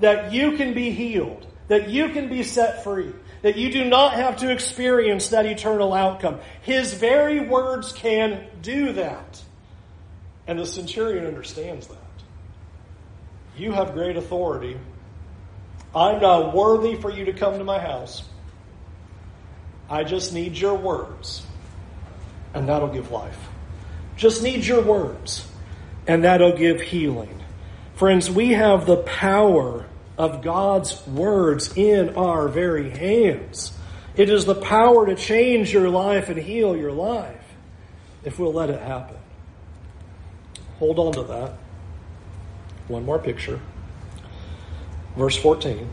that 0.00 0.32
you 0.32 0.56
can 0.56 0.74
be 0.74 0.90
healed, 0.90 1.46
that 1.68 1.88
you 1.88 2.08
can 2.08 2.28
be 2.28 2.42
set 2.42 2.82
free, 2.82 3.12
that 3.42 3.56
you 3.56 3.70
do 3.70 3.84
not 3.84 4.14
have 4.14 4.38
to 4.38 4.50
experience 4.50 5.28
that 5.28 5.46
eternal 5.46 5.94
outcome. 5.94 6.40
His 6.62 6.94
very 6.94 7.38
words 7.38 7.92
can 7.92 8.44
do 8.60 8.94
that. 8.94 9.40
And 10.46 10.58
the 10.58 10.66
centurion 10.66 11.26
understands 11.26 11.86
that. 11.86 11.98
You 13.56 13.72
have 13.72 13.92
great 13.92 14.16
authority. 14.16 14.78
I'm 15.94 16.20
not 16.20 16.54
worthy 16.54 16.96
for 16.96 17.10
you 17.10 17.26
to 17.26 17.32
come 17.32 17.58
to 17.58 17.64
my 17.64 17.78
house. 17.78 18.22
I 19.90 20.04
just 20.04 20.32
need 20.32 20.56
your 20.56 20.74
words, 20.74 21.42
and 22.54 22.68
that'll 22.68 22.88
give 22.88 23.10
life. 23.10 23.38
Just 24.16 24.42
need 24.42 24.64
your 24.64 24.82
words, 24.82 25.46
and 26.06 26.24
that'll 26.24 26.56
give 26.56 26.80
healing. 26.80 27.42
Friends, 27.94 28.30
we 28.30 28.52
have 28.52 28.86
the 28.86 28.96
power 28.96 29.86
of 30.16 30.42
God's 30.42 31.06
words 31.06 31.76
in 31.76 32.16
our 32.16 32.48
very 32.48 32.90
hands. 32.90 33.72
It 34.16 34.30
is 34.30 34.44
the 34.44 34.54
power 34.54 35.06
to 35.06 35.14
change 35.14 35.72
your 35.72 35.88
life 35.88 36.28
and 36.28 36.38
heal 36.38 36.76
your 36.76 36.92
life 36.92 37.44
if 38.24 38.38
we'll 38.38 38.52
let 38.52 38.70
it 38.70 38.80
happen. 38.80 39.16
Hold 40.82 40.98
on 40.98 41.12
to 41.12 41.22
that. 41.22 41.52
One 42.88 43.04
more 43.04 43.20
picture. 43.20 43.60
Verse 45.16 45.36
14. 45.36 45.88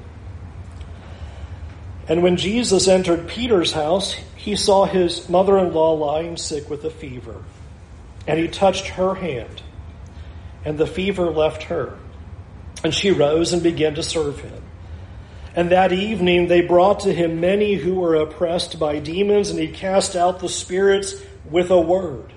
And 2.07 2.23
when 2.23 2.37
Jesus 2.37 2.87
entered 2.87 3.27
Peter's 3.27 3.71
house, 3.71 4.13
he 4.35 4.55
saw 4.55 4.85
his 4.85 5.29
mother 5.29 5.59
in 5.59 5.73
law 5.73 5.91
lying 5.91 6.37
sick 6.37 6.71
with 6.71 6.83
a 6.85 6.89
fever. 6.89 7.43
And 8.25 8.39
he 8.39 8.47
touched 8.47 8.87
her 8.87 9.13
hand, 9.13 9.61
and 10.65 10.79
the 10.79 10.87
fever 10.87 11.29
left 11.29 11.61
her. 11.65 11.95
And 12.83 12.91
she 12.91 13.11
rose 13.11 13.53
and 13.53 13.61
began 13.61 13.93
to 13.93 14.01
serve 14.01 14.39
him. 14.39 14.63
And 15.55 15.69
that 15.69 15.93
evening 15.93 16.47
they 16.47 16.61
brought 16.61 17.01
to 17.01 17.13
him 17.13 17.39
many 17.39 17.75
who 17.75 17.93
were 17.93 18.15
oppressed 18.15 18.79
by 18.79 18.97
demons, 18.97 19.51
and 19.51 19.59
he 19.59 19.67
cast 19.67 20.15
out 20.15 20.39
the 20.39 20.49
spirits 20.49 21.13
with 21.47 21.69
a 21.69 21.79
word 21.79 22.33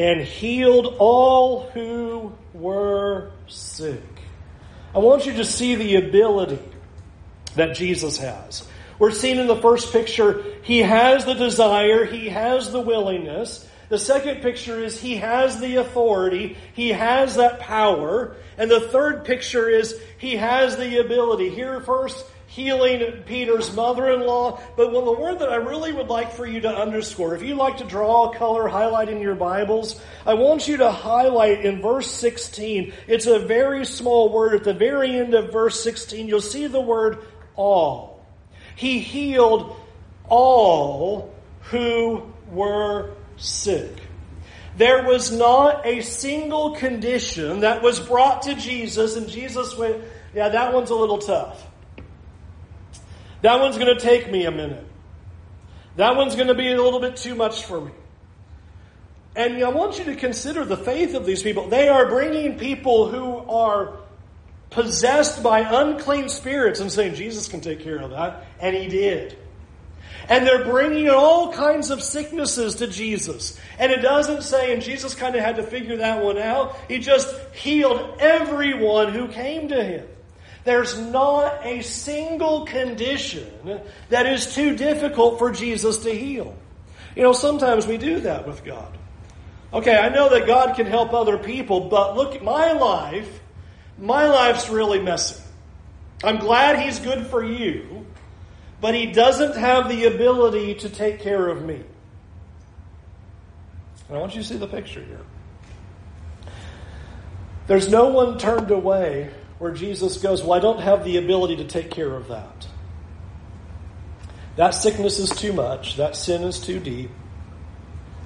and 0.00 0.22
healed 0.22 0.96
all 0.98 1.68
who 1.74 2.32
were 2.54 3.32
sick. 3.48 4.02
I 4.94 4.98
want 4.98 5.26
you 5.26 5.34
to 5.34 5.44
see 5.44 5.74
the 5.74 5.96
ability 5.96 6.58
that 7.54 7.76
Jesus 7.76 8.16
has. 8.16 8.66
We're 8.98 9.10
seeing 9.10 9.36
in 9.36 9.46
the 9.46 9.60
first 9.60 9.92
picture, 9.92 10.42
he 10.62 10.78
has 10.78 11.26
the 11.26 11.34
desire, 11.34 12.06
he 12.06 12.30
has 12.30 12.72
the 12.72 12.80
willingness. 12.80 13.68
The 13.90 13.98
second 13.98 14.40
picture 14.40 14.82
is 14.82 14.98
he 14.98 15.16
has 15.16 15.60
the 15.60 15.76
authority, 15.76 16.56
he 16.72 16.88
has 16.88 17.34
that 17.34 17.60
power. 17.60 18.36
And 18.56 18.70
the 18.70 18.80
third 18.80 19.26
picture 19.26 19.68
is 19.68 20.00
he 20.16 20.36
has 20.36 20.78
the 20.78 21.00
ability. 21.00 21.50
Here 21.50 21.78
first, 21.82 22.24
healing 22.50 23.22
Peter's 23.26 23.72
mother-in-law. 23.76 24.60
But 24.76 24.92
well, 24.92 25.04
the 25.04 25.20
word 25.20 25.38
that 25.38 25.50
I 25.50 25.56
really 25.56 25.92
would 25.92 26.08
like 26.08 26.32
for 26.32 26.44
you 26.44 26.60
to 26.62 26.68
underscore, 26.68 27.36
if 27.36 27.42
you 27.42 27.54
like 27.54 27.76
to 27.76 27.84
draw 27.84 28.28
a 28.28 28.36
color, 28.36 28.66
highlight 28.66 29.08
in 29.08 29.20
your 29.20 29.36
Bibles, 29.36 30.00
I 30.26 30.34
want 30.34 30.66
you 30.66 30.78
to 30.78 30.90
highlight 30.90 31.64
in 31.64 31.80
verse 31.80 32.10
16. 32.10 32.92
It's 33.06 33.26
a 33.26 33.38
very 33.38 33.86
small 33.86 34.32
word. 34.32 34.54
At 34.54 34.64
the 34.64 34.74
very 34.74 35.16
end 35.16 35.34
of 35.34 35.52
verse 35.52 35.80
16, 35.80 36.26
you'll 36.26 36.40
see 36.40 36.66
the 36.66 36.80
word 36.80 37.24
all. 37.54 38.26
He 38.74 38.98
healed 38.98 39.76
all 40.28 41.32
who 41.60 42.32
were 42.50 43.14
sick. 43.36 43.96
There 44.76 45.04
was 45.04 45.30
not 45.30 45.86
a 45.86 46.00
single 46.00 46.74
condition 46.74 47.60
that 47.60 47.80
was 47.80 48.00
brought 48.00 48.42
to 48.42 48.56
Jesus, 48.56 49.14
and 49.14 49.28
Jesus 49.28 49.76
went, 49.76 50.02
Yeah, 50.34 50.48
that 50.48 50.74
one's 50.74 50.90
a 50.90 50.96
little 50.96 51.18
tough. 51.18 51.69
That 53.42 53.60
one's 53.60 53.78
going 53.78 53.94
to 53.94 54.00
take 54.00 54.30
me 54.30 54.44
a 54.44 54.50
minute. 54.50 54.84
That 55.96 56.16
one's 56.16 56.36
going 56.36 56.48
to 56.48 56.54
be 56.54 56.72
a 56.72 56.82
little 56.82 57.00
bit 57.00 57.16
too 57.16 57.34
much 57.34 57.64
for 57.64 57.80
me. 57.80 57.92
And 59.36 59.62
I 59.62 59.68
want 59.68 59.98
you 59.98 60.04
to 60.06 60.16
consider 60.16 60.64
the 60.64 60.76
faith 60.76 61.14
of 61.14 61.24
these 61.24 61.42
people. 61.42 61.68
They 61.68 61.88
are 61.88 62.06
bringing 62.06 62.58
people 62.58 63.08
who 63.08 63.38
are 63.50 63.98
possessed 64.70 65.42
by 65.42 65.60
unclean 65.60 66.28
spirits 66.28 66.80
and 66.80 66.90
saying, 66.90 67.14
Jesus 67.14 67.48
can 67.48 67.60
take 67.60 67.80
care 67.80 67.98
of 67.98 68.10
that. 68.10 68.46
And 68.60 68.76
he 68.76 68.88
did. 68.88 69.36
And 70.28 70.46
they're 70.46 70.64
bringing 70.64 71.08
all 71.08 71.52
kinds 71.52 71.90
of 71.90 72.02
sicknesses 72.02 72.76
to 72.76 72.86
Jesus. 72.86 73.58
And 73.78 73.90
it 73.90 74.00
doesn't 74.00 74.42
say, 74.42 74.72
and 74.72 74.82
Jesus 74.82 75.14
kind 75.14 75.34
of 75.34 75.42
had 75.42 75.56
to 75.56 75.62
figure 75.62 75.96
that 75.98 76.22
one 76.22 76.38
out. 76.38 76.76
He 76.88 76.98
just 76.98 77.34
healed 77.54 78.16
everyone 78.20 79.12
who 79.12 79.28
came 79.28 79.68
to 79.68 79.82
him. 79.82 80.06
There's 80.64 80.98
not 80.98 81.64
a 81.64 81.82
single 81.82 82.66
condition 82.66 83.80
that 84.10 84.26
is 84.26 84.54
too 84.54 84.76
difficult 84.76 85.38
for 85.38 85.50
Jesus 85.50 85.98
to 86.00 86.10
heal. 86.10 86.54
You 87.16 87.22
know, 87.22 87.32
sometimes 87.32 87.86
we 87.86 87.96
do 87.96 88.20
that 88.20 88.46
with 88.46 88.64
God. 88.64 88.96
Okay, 89.72 89.96
I 89.96 90.08
know 90.08 90.28
that 90.30 90.46
God 90.46 90.76
can 90.76 90.86
help 90.86 91.12
other 91.12 91.38
people, 91.38 91.88
but 91.88 92.16
look 92.16 92.34
at 92.34 92.42
my 92.42 92.72
life. 92.72 93.40
My 93.98 94.26
life's 94.26 94.68
really 94.68 95.00
messy. 95.00 95.40
I'm 96.22 96.38
glad 96.38 96.80
He's 96.80 96.98
good 96.98 97.26
for 97.26 97.42
you, 97.42 98.06
but 98.80 98.94
He 98.94 99.06
doesn't 99.06 99.56
have 99.56 99.88
the 99.88 100.06
ability 100.06 100.74
to 100.76 100.88
take 100.90 101.20
care 101.20 101.48
of 101.48 101.64
me. 101.64 101.82
And 104.08 104.16
I 104.16 104.20
want 104.20 104.34
you 104.34 104.42
to 104.42 104.46
see 104.46 104.56
the 104.56 104.66
picture 104.66 105.04
here. 105.04 105.24
There's 107.66 107.88
no 107.88 108.08
one 108.08 108.36
turned 108.38 108.72
away 108.72 109.30
where 109.60 109.72
Jesus 109.72 110.16
goes, 110.16 110.42
Well, 110.42 110.54
I 110.54 110.58
don't 110.58 110.80
have 110.80 111.04
the 111.04 111.18
ability 111.18 111.56
to 111.56 111.64
take 111.64 111.90
care 111.90 112.12
of 112.12 112.28
that. 112.28 112.66
That 114.56 114.70
sickness 114.70 115.20
is 115.20 115.30
too 115.30 115.52
much. 115.52 115.96
That 115.96 116.16
sin 116.16 116.42
is 116.42 116.58
too 116.58 116.80
deep. 116.80 117.10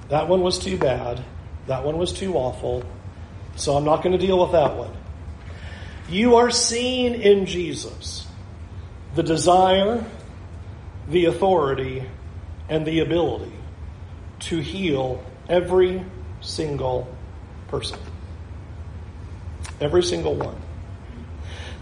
That 0.09 0.27
one 0.27 0.41
was 0.41 0.57
too 0.57 0.77
bad. 0.77 1.23
That 1.67 1.83
one 1.83 1.97
was 1.97 2.13
too 2.13 2.35
awful. 2.35 2.83
So 3.57 3.75
I'm 3.75 3.83
not 3.83 4.01
going 4.01 4.17
to 4.17 4.25
deal 4.25 4.41
with 4.41 4.53
that 4.53 4.75
one. 4.75 4.95
You 6.09 6.35
are 6.35 6.51
seeing 6.51 7.21
in 7.21 7.45
Jesus 7.45 8.25
the 9.15 9.23
desire, 9.23 10.05
the 11.09 11.25
authority, 11.25 12.03
and 12.69 12.85
the 12.85 13.01
ability 13.01 13.51
to 14.41 14.59
heal 14.59 15.23
every 15.49 16.03
single 16.39 17.13
person. 17.67 17.99
Every 19.81 20.03
single 20.03 20.35
one. 20.35 20.55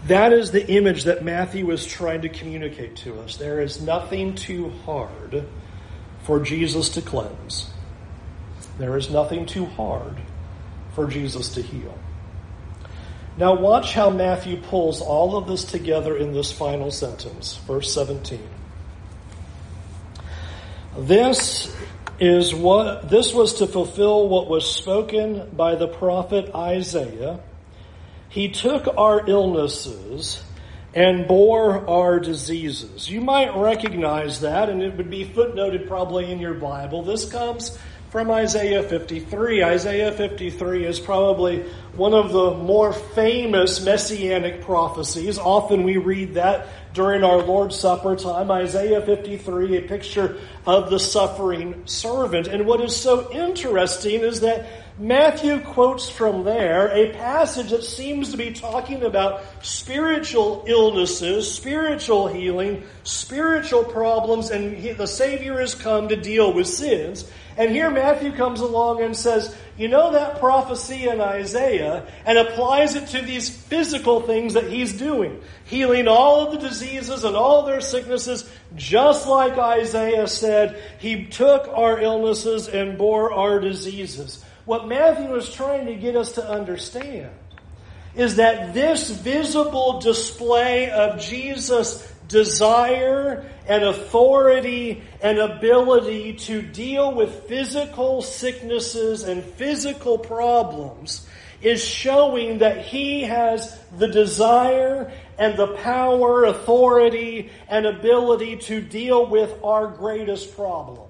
That 0.06 0.34
is 0.34 0.50
the 0.50 0.66
image 0.68 1.04
that 1.04 1.24
Matthew 1.24 1.66
was 1.66 1.86
trying 1.86 2.22
to 2.22 2.28
communicate 2.28 2.96
to 2.96 3.20
us. 3.20 3.36
There 3.36 3.60
is 3.60 3.80
nothing 3.80 4.34
too 4.34 4.70
hard 4.84 5.44
for 6.24 6.40
Jesus 6.40 6.90
to 6.90 7.02
cleanse. 7.02 7.70
There 8.78 8.96
is 8.98 9.08
nothing 9.08 9.46
too 9.46 9.64
hard 9.64 10.16
for 10.94 11.06
Jesus 11.06 11.54
to 11.54 11.62
heal. 11.62 11.98
Now, 13.38 13.54
watch 13.54 13.94
how 13.94 14.10
Matthew 14.10 14.58
pulls 14.60 15.00
all 15.00 15.36
of 15.36 15.48
this 15.48 15.64
together 15.64 16.16
in 16.16 16.32
this 16.32 16.52
final 16.52 16.90
sentence, 16.90 17.56
verse 17.66 17.92
17. 17.92 18.40
This 20.98 21.74
is 22.20 22.54
what 22.54 23.08
this 23.08 23.34
was 23.34 23.54
to 23.54 23.66
fulfill 23.66 24.28
what 24.28 24.48
was 24.48 24.70
spoken 24.70 25.50
by 25.56 25.74
the 25.74 25.88
prophet 25.88 26.54
Isaiah 26.54 27.40
he 28.34 28.48
took 28.48 28.88
our 28.98 29.24
illnesses 29.30 30.42
and 30.92 31.28
bore 31.28 31.88
our 31.88 32.18
diseases. 32.18 33.08
You 33.08 33.20
might 33.20 33.56
recognize 33.56 34.40
that, 34.40 34.68
and 34.68 34.82
it 34.82 34.96
would 34.96 35.08
be 35.08 35.24
footnoted 35.24 35.86
probably 35.86 36.32
in 36.32 36.40
your 36.40 36.54
Bible. 36.54 37.04
This 37.04 37.30
comes 37.30 37.78
from 38.10 38.32
Isaiah 38.32 38.82
53. 38.82 39.62
Isaiah 39.62 40.10
53 40.10 40.84
is 40.84 40.98
probably 40.98 41.62
one 41.94 42.12
of 42.12 42.32
the 42.32 42.54
more 42.54 42.92
famous 42.92 43.84
messianic 43.84 44.62
prophecies. 44.62 45.38
Often 45.38 45.84
we 45.84 45.98
read 45.98 46.34
that 46.34 46.66
during 46.92 47.22
our 47.22 47.40
Lord's 47.40 47.78
Supper 47.78 48.16
time. 48.16 48.50
Isaiah 48.50 49.00
53, 49.00 49.76
a 49.76 49.82
picture 49.82 50.40
of 50.66 50.90
the 50.90 50.98
suffering 50.98 51.82
servant. 51.86 52.48
And 52.48 52.66
what 52.66 52.80
is 52.80 52.96
so 52.96 53.30
interesting 53.32 54.22
is 54.22 54.40
that 54.40 54.66
Matthew 54.96 55.58
quotes 55.58 56.08
from 56.08 56.44
there 56.44 56.86
a 56.92 57.12
passage 57.14 57.70
that 57.70 57.82
seems 57.82 58.30
to 58.30 58.36
be 58.36 58.52
talking 58.52 59.02
about 59.02 59.42
spiritual 59.60 60.64
illnesses, 60.68 61.52
spiritual 61.52 62.28
healing, 62.28 62.84
spiritual 63.02 63.82
problems, 63.82 64.50
and 64.50 64.76
he, 64.76 64.92
the 64.92 65.08
Savior 65.08 65.58
has 65.58 65.74
come 65.74 66.08
to 66.10 66.16
deal 66.16 66.52
with 66.52 66.68
sins. 66.68 67.28
And 67.56 67.72
here 67.72 67.90
Matthew 67.90 68.32
comes 68.32 68.60
along 68.60 69.02
and 69.02 69.16
says, 69.16 69.56
you 69.76 69.88
know 69.88 70.12
that 70.12 70.38
prophecy 70.38 71.08
in 71.08 71.20
Isaiah, 71.20 72.06
and 72.24 72.38
applies 72.38 72.94
it 72.94 73.08
to 73.08 73.20
these 73.20 73.48
physical 73.48 74.20
things 74.20 74.54
that 74.54 74.70
he's 74.70 74.96
doing, 74.96 75.40
healing 75.64 76.06
all 76.06 76.46
of 76.46 76.52
the 76.52 76.68
diseases 76.68 77.24
and 77.24 77.34
all 77.34 77.66
their 77.66 77.80
sicknesses, 77.80 78.48
just 78.76 79.26
like 79.26 79.58
Isaiah 79.58 80.28
said, 80.28 80.80
he 81.00 81.24
took 81.26 81.66
our 81.66 82.00
illnesses 82.00 82.68
and 82.68 82.96
bore 82.96 83.32
our 83.32 83.58
diseases. 83.58 84.44
What 84.64 84.88
Matthew 84.88 85.34
is 85.34 85.50
trying 85.50 85.86
to 85.86 85.94
get 85.94 86.16
us 86.16 86.32
to 86.32 86.48
understand 86.48 87.30
is 88.14 88.36
that 88.36 88.72
this 88.72 89.10
visible 89.10 90.00
display 90.00 90.90
of 90.90 91.20
Jesus' 91.20 92.10
desire 92.28 93.44
and 93.66 93.82
authority 93.84 95.02
and 95.20 95.38
ability 95.38 96.34
to 96.34 96.62
deal 96.62 97.12
with 97.12 97.44
physical 97.44 98.22
sicknesses 98.22 99.24
and 99.24 99.44
physical 99.44 100.18
problems 100.18 101.26
is 101.60 101.84
showing 101.84 102.58
that 102.58 102.84
he 102.84 103.22
has 103.22 103.78
the 103.98 104.08
desire 104.08 105.12
and 105.38 105.56
the 105.56 105.74
power, 105.78 106.44
authority, 106.44 107.50
and 107.68 107.86
ability 107.86 108.56
to 108.56 108.80
deal 108.80 109.26
with 109.26 109.62
our 109.64 109.88
greatest 109.88 110.54
problem 110.54 111.08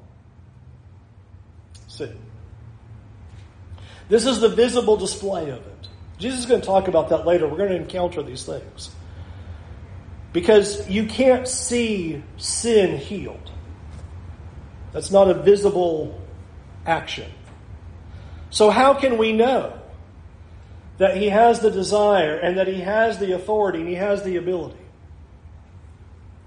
sin. 1.88 2.16
This 4.08 4.26
is 4.26 4.40
the 4.40 4.48
visible 4.48 4.96
display 4.96 5.50
of 5.50 5.58
it. 5.58 5.88
Jesus 6.18 6.40
is 6.40 6.46
going 6.46 6.60
to 6.60 6.66
talk 6.66 6.88
about 6.88 7.08
that 7.08 7.26
later. 7.26 7.48
We're 7.48 7.56
going 7.56 7.70
to 7.70 7.76
encounter 7.76 8.22
these 8.22 8.44
things. 8.44 8.90
Because 10.32 10.88
you 10.88 11.06
can't 11.06 11.46
see 11.48 12.22
sin 12.36 12.98
healed. 12.98 13.50
That's 14.92 15.10
not 15.10 15.28
a 15.28 15.34
visible 15.34 16.20
action. 16.86 17.30
So, 18.50 18.70
how 18.70 18.94
can 18.94 19.18
we 19.18 19.32
know 19.32 19.78
that 20.98 21.16
he 21.16 21.28
has 21.28 21.60
the 21.60 21.70
desire 21.70 22.36
and 22.36 22.58
that 22.58 22.68
he 22.68 22.80
has 22.80 23.18
the 23.18 23.32
authority 23.32 23.80
and 23.80 23.88
he 23.88 23.96
has 23.96 24.22
the 24.22 24.36
ability? 24.36 24.78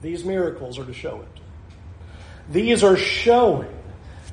These 0.02 0.24
miracles 0.24 0.78
are 0.80 0.86
to 0.86 0.94
show 0.94 1.22
it. 1.22 1.42
These 2.50 2.84
are 2.84 2.96
showing 2.96 3.77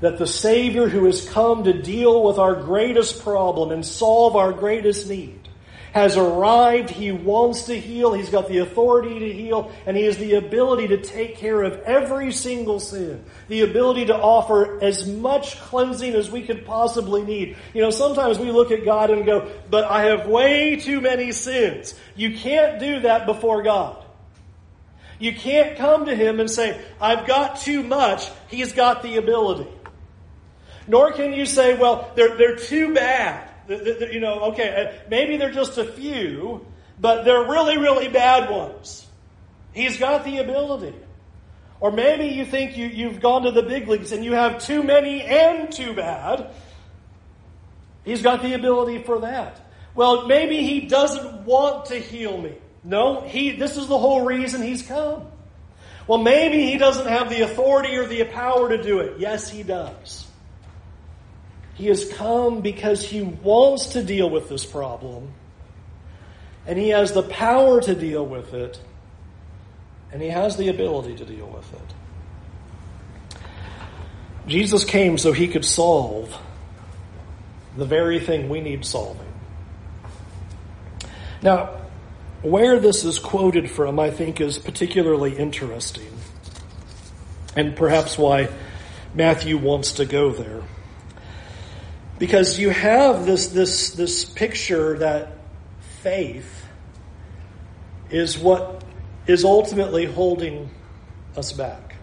that 0.05 0.19
the 0.19 0.27
Savior 0.27 0.87
who 0.87 1.07
has 1.07 1.27
come 1.29 1.65
to 1.65 1.73
deal 1.73 2.23
with 2.23 2.39
our 2.39 2.55
greatest 2.55 3.23
problem 3.23 3.71
and 3.71 3.85
solve 3.85 4.37
our 4.37 4.53
greatest 4.53 5.09
need 5.09 5.41
has 5.95 6.17
arrived. 6.17 6.91
He 6.91 7.11
wants 7.11 7.65
to 7.65 7.81
heal. 7.81 8.13
He's 8.13 8.29
got 8.29 8.49
the 8.49 8.59
authority 8.59 9.21
to 9.21 9.33
heal, 9.33 9.73
and 9.87 9.97
he 9.97 10.03
has 10.05 10.19
the 10.19 10.35
ability 10.35 10.89
to 10.89 10.99
take 10.99 11.37
care 11.37 11.63
of 11.63 11.81
every 11.85 12.33
single 12.33 12.81
sin. 12.81 13.25
The 13.49 13.63
ability 13.63 14.07
to 14.07 14.17
offer 14.17 14.83
as 14.83 15.07
much 15.07 15.59
cleansing 15.61 16.15
as 16.15 16.31
we 16.31 16.43
could 16.43 16.67
possibly 16.67 17.23
need. 17.23 17.57
You 17.73 17.81
know, 17.81 17.91
sometimes 17.91 18.39
we 18.39 18.51
look 18.51 18.73
at 18.73 18.85
God 18.85 19.11
and 19.11 19.25
go, 19.25 19.51
but 19.71 19.85
I 19.85 20.07
have 20.07 20.27
way 20.27 20.77
too 20.77 21.01
many 21.01 21.33
sins. 21.33 21.95
You 22.15 22.37
can't 22.37 22.79
do 22.79 23.01
that 23.01 23.25
before 23.25 23.63
God. 23.63 24.05
You 25.19 25.33
can't 25.33 25.79
come 25.79 26.07
to 26.07 26.15
Him 26.15 26.41
and 26.41 26.51
say, 26.51 26.79
I've 27.01 27.27
got 27.27 27.61
too 27.61 27.83
much. 27.83 28.29
He's 28.49 28.73
got 28.73 29.03
the 29.03 29.17
ability. 29.17 29.71
Nor 30.87 31.13
can 31.13 31.33
you 31.33 31.47
say, 31.47 31.77
well, 31.77 32.13
they're, 32.15 32.37
they're 32.37 32.57
too 32.57 32.95
bad 32.95 33.51
you 33.69 34.21
know, 34.21 34.41
okay, 34.53 34.93
uh, 34.93 35.09
maybe 35.09 35.37
they're 35.37 35.53
just 35.53 35.79
a 35.79 35.85
few, 35.85 36.67
but 37.01 37.25
they're 37.25 37.49
really, 37.49 37.79
really 37.79 38.09
bad 38.09 38.51
ones. 38.51 39.07
He's 39.73 39.99
got 39.99 40.25
the 40.25 40.39
ability. 40.39 40.95
Or 41.81 41.91
maybe 41.91 42.27
you 42.27 42.45
think 42.45 42.77
you, 42.77 42.87
you've 42.87 43.21
gone 43.21 43.43
to 43.43 43.51
the 43.51 43.63
big 43.63 43.89
leagues 43.89 44.13
and 44.13 44.25
you 44.25 44.33
have 44.33 44.63
too 44.63 44.83
many 44.83 45.23
and 45.23 45.71
too 45.73 45.95
bad. 45.95 46.51
He's 48.05 48.23
got 48.23 48.43
the 48.43 48.55
ability 48.55 49.03
for 49.03 49.21
that. 49.21 49.61
Well, 49.95 50.27
maybe 50.27 50.63
he 50.63 50.83
doesn't 50.83 51.45
want 51.45 51.87
to 51.87 51.97
heal 51.97 52.37
me. 52.37 52.55
No, 52.83 53.23
he, 53.23 53.53
this 53.53 53.77
is 53.77 53.87
the 53.87 53.99
whole 53.99 54.25
reason 54.25 54.63
he's 54.63 54.83
come. 54.83 55.27
Well, 56.07 56.19
maybe 56.19 56.67
he 56.67 56.77
doesn't 56.77 57.07
have 57.07 57.31
the 57.31 57.43
authority 57.43 57.97
or 57.97 58.07
the 58.07 58.25
power 58.25 58.69
to 58.69 58.83
do 58.83 59.01
it. 59.01 59.19
Yes, 59.19 59.49
he 59.49 59.63
does. 59.63 60.27
He 61.75 61.87
has 61.87 62.05
come 62.13 62.61
because 62.61 63.05
he 63.05 63.23
wants 63.23 63.89
to 63.89 64.03
deal 64.03 64.31
with 64.31 64.49
this 64.49 64.65
problem, 64.65 65.33
and 66.67 66.79
he 66.79 66.91
has 66.91 67.13
the 67.13 67.23
power 67.23 67.81
to 67.81 67.95
deal 67.95 68.25
with 68.25 68.55
it, 68.55 68.81
and 70.13 70.23
he 70.23 70.29
has 70.29 70.57
the 70.57 70.69
ability 70.69 71.17
to 71.17 71.25
deal 71.25 71.49
with 71.49 71.73
it. 71.75 71.95
Jesus 74.47 74.85
came 74.85 75.19
so 75.19 75.33
he 75.33 75.49
could 75.49 75.65
solve 75.65 76.39
the 77.77 77.87
very 77.87 78.21
thing 78.21 78.49
we 78.49 78.61
need 78.61 78.85
solving. 78.85 79.27
Now, 81.43 81.81
where 82.43 82.79
this 82.79 83.05
is 83.05 83.19
quoted 83.19 83.71
from, 83.71 83.99
I 83.99 84.11
think, 84.11 84.41
is 84.41 84.59
particularly 84.59 85.37
interesting, 85.37 86.13
and 87.57 87.75
perhaps 87.75 88.17
why 88.17 88.49
Matthew 89.15 89.59
wants 89.59 89.93
to 89.95 90.05
go 90.05 90.31
there. 90.31 90.63
Because 92.19 92.59
you 92.59 92.71
have 92.71 93.27
this, 93.27 93.49
this, 93.49 93.91
this 93.91 94.25
picture 94.25 94.99
that 94.99 95.33
faith 96.01 96.65
is 98.11 98.39
what 98.39 98.85
is 99.27 99.45
ultimately 99.45 100.05
holding 100.05 100.71
us 101.37 101.53
back. 101.53 101.97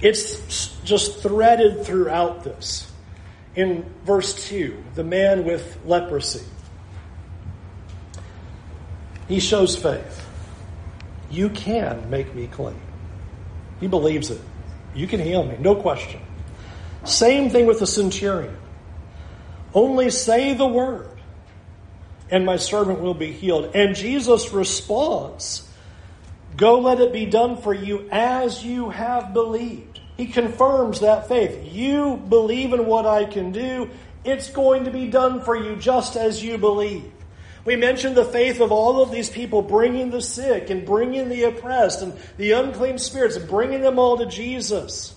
It's 0.00 0.76
just 0.84 1.20
threaded 1.20 1.84
throughout 1.84 2.44
this. 2.44 2.90
In 3.54 3.84
verse 4.04 4.48
2, 4.48 4.82
the 4.94 5.04
man 5.04 5.44
with 5.44 5.78
leprosy, 5.84 6.44
he 9.28 9.40
shows 9.40 9.76
faith. 9.76 10.26
You 11.30 11.48
can 11.48 12.10
make 12.10 12.34
me 12.34 12.48
clean. 12.48 12.80
He 13.80 13.86
believes 13.86 14.30
it. 14.30 14.40
You 14.94 15.06
can 15.06 15.20
heal 15.20 15.44
me, 15.44 15.56
no 15.58 15.74
question. 15.74 16.20
Same 17.04 17.48
thing 17.48 17.66
with 17.66 17.78
the 17.78 17.86
centurion. 17.86 18.56
Only 19.74 20.10
say 20.10 20.54
the 20.54 20.66
word, 20.66 21.08
and 22.30 22.44
my 22.44 22.56
servant 22.56 23.00
will 23.00 23.14
be 23.14 23.32
healed. 23.32 23.74
And 23.74 23.96
Jesus' 23.96 24.52
response 24.52 25.68
Go 26.56 26.80
let 26.80 27.00
it 27.00 27.12
be 27.12 27.26
done 27.26 27.56
for 27.56 27.72
you 27.72 28.08
as 28.10 28.64
you 28.64 28.90
have 28.90 29.32
believed. 29.32 30.00
He 30.16 30.26
confirms 30.26 31.00
that 31.00 31.28
faith. 31.28 31.72
You 31.72 32.16
believe 32.28 32.72
in 32.72 32.86
what 32.86 33.06
I 33.06 33.24
can 33.24 33.52
do, 33.52 33.90
it's 34.24 34.50
going 34.50 34.84
to 34.84 34.90
be 34.90 35.08
done 35.08 35.40
for 35.40 35.56
you 35.56 35.76
just 35.76 36.16
as 36.16 36.42
you 36.42 36.58
believe. 36.58 37.10
We 37.64 37.76
mentioned 37.76 38.16
the 38.16 38.24
faith 38.24 38.60
of 38.60 38.72
all 38.72 39.02
of 39.02 39.10
these 39.10 39.30
people 39.30 39.62
bringing 39.62 40.10
the 40.10 40.20
sick 40.20 40.68
and 40.68 40.84
bringing 40.84 41.28
the 41.28 41.44
oppressed 41.44 42.02
and 42.02 42.12
the 42.36 42.52
unclean 42.52 42.98
spirits 42.98 43.36
and 43.36 43.48
bringing 43.48 43.80
them 43.80 43.98
all 43.98 44.18
to 44.18 44.26
Jesus. 44.26 45.14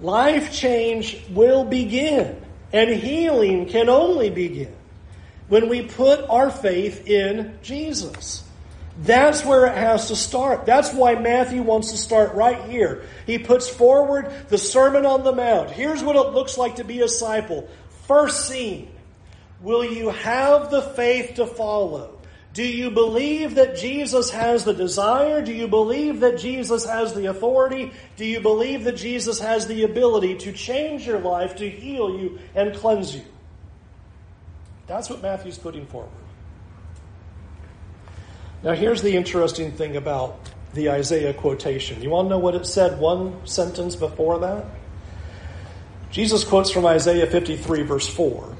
Life 0.00 0.52
change 0.52 1.24
will 1.30 1.64
begin 1.64 2.40
and 2.74 2.90
healing 2.90 3.66
can 3.66 3.88
only 3.88 4.30
begin 4.30 4.74
when 5.46 5.68
we 5.68 5.82
put 5.82 6.28
our 6.28 6.50
faith 6.50 7.06
in 7.06 7.56
Jesus. 7.62 8.42
That's 8.98 9.44
where 9.44 9.66
it 9.66 9.76
has 9.76 10.08
to 10.08 10.16
start. 10.16 10.66
That's 10.66 10.92
why 10.92 11.14
Matthew 11.14 11.62
wants 11.62 11.92
to 11.92 11.96
start 11.96 12.34
right 12.34 12.68
here. 12.68 13.04
He 13.26 13.38
puts 13.38 13.68
forward 13.68 14.32
the 14.48 14.58
Sermon 14.58 15.06
on 15.06 15.22
the 15.22 15.32
Mount. 15.32 15.70
Here's 15.70 16.02
what 16.02 16.16
it 16.16 16.32
looks 16.32 16.58
like 16.58 16.76
to 16.76 16.84
be 16.84 16.98
a 16.98 17.04
disciple. 17.04 17.68
First 18.08 18.48
scene. 18.48 18.90
Will 19.60 19.84
you 19.84 20.10
have 20.10 20.70
the 20.70 20.82
faith 20.82 21.36
to 21.36 21.46
follow? 21.46 22.18
Do 22.54 22.62
you 22.62 22.92
believe 22.92 23.56
that 23.56 23.76
Jesus 23.76 24.30
has 24.30 24.64
the 24.64 24.72
desire? 24.72 25.42
Do 25.42 25.52
you 25.52 25.66
believe 25.66 26.20
that 26.20 26.38
Jesus 26.38 26.84
has 26.84 27.12
the 27.12 27.26
authority? 27.26 27.92
Do 28.16 28.24
you 28.24 28.38
believe 28.38 28.84
that 28.84 28.96
Jesus 28.96 29.40
has 29.40 29.66
the 29.66 29.82
ability 29.82 30.36
to 30.38 30.52
change 30.52 31.04
your 31.04 31.18
life, 31.18 31.56
to 31.56 31.68
heal 31.68 32.16
you, 32.16 32.38
and 32.54 32.72
cleanse 32.76 33.12
you? 33.12 33.22
That's 34.86 35.10
what 35.10 35.20
Matthew's 35.20 35.58
putting 35.58 35.84
forward. 35.86 36.12
Now, 38.62 38.74
here's 38.74 39.02
the 39.02 39.16
interesting 39.16 39.72
thing 39.72 39.96
about 39.96 40.38
the 40.74 40.90
Isaiah 40.90 41.34
quotation. 41.34 42.02
You 42.02 42.10
want 42.10 42.26
to 42.26 42.30
know 42.30 42.38
what 42.38 42.54
it 42.54 42.66
said 42.66 43.00
one 43.00 43.44
sentence 43.48 43.96
before 43.96 44.38
that? 44.38 44.64
Jesus 46.12 46.44
quotes 46.44 46.70
from 46.70 46.86
Isaiah 46.86 47.26
53, 47.26 47.82
verse 47.82 48.06
4. 48.06 48.56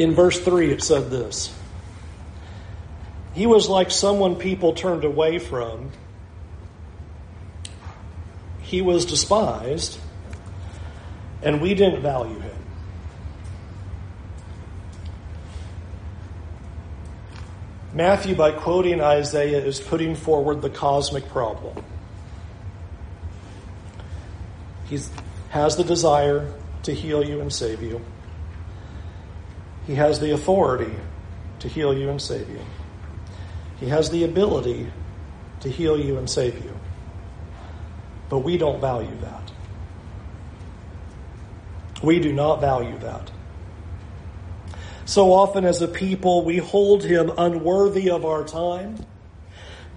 In 0.00 0.12
verse 0.12 0.40
3, 0.40 0.72
it 0.72 0.82
said 0.82 1.08
this. 1.08 1.54
He 3.34 3.46
was 3.46 3.68
like 3.68 3.90
someone 3.90 4.36
people 4.36 4.74
turned 4.74 5.04
away 5.04 5.38
from. 5.38 5.90
He 8.62 8.80
was 8.80 9.04
despised, 9.04 9.98
and 11.42 11.60
we 11.60 11.74
didn't 11.74 12.00
value 12.00 12.38
him. 12.38 12.56
Matthew, 17.92 18.34
by 18.34 18.52
quoting 18.52 19.00
Isaiah, 19.00 19.64
is 19.64 19.80
putting 19.80 20.16
forward 20.16 20.62
the 20.62 20.70
cosmic 20.70 21.28
problem. 21.28 21.84
He 24.86 24.98
has 25.50 25.76
the 25.76 25.84
desire 25.84 26.52
to 26.84 26.94
heal 26.94 27.24
you 27.24 27.40
and 27.40 27.52
save 27.52 27.82
you. 27.82 28.00
He 29.86 29.94
has 29.94 30.20
the 30.20 30.32
authority 30.32 30.94
to 31.60 31.68
heal 31.68 31.96
you 31.96 32.10
and 32.10 32.20
save 32.20 32.48
you. 32.48 32.60
He 33.78 33.88
has 33.88 34.10
the 34.10 34.24
ability 34.24 34.90
to 35.60 35.68
heal 35.68 35.98
you 35.98 36.18
and 36.18 36.28
save 36.28 36.64
you. 36.64 36.78
But 38.28 38.40
we 38.40 38.56
don't 38.56 38.80
value 38.80 39.16
that. 39.20 39.52
We 42.02 42.20
do 42.20 42.32
not 42.32 42.60
value 42.60 42.98
that. 42.98 43.30
So 45.06 45.32
often, 45.32 45.64
as 45.64 45.82
a 45.82 45.88
people, 45.88 46.44
we 46.44 46.58
hold 46.58 47.04
him 47.04 47.30
unworthy 47.36 48.10
of 48.10 48.24
our 48.24 48.44
time. 48.44 49.04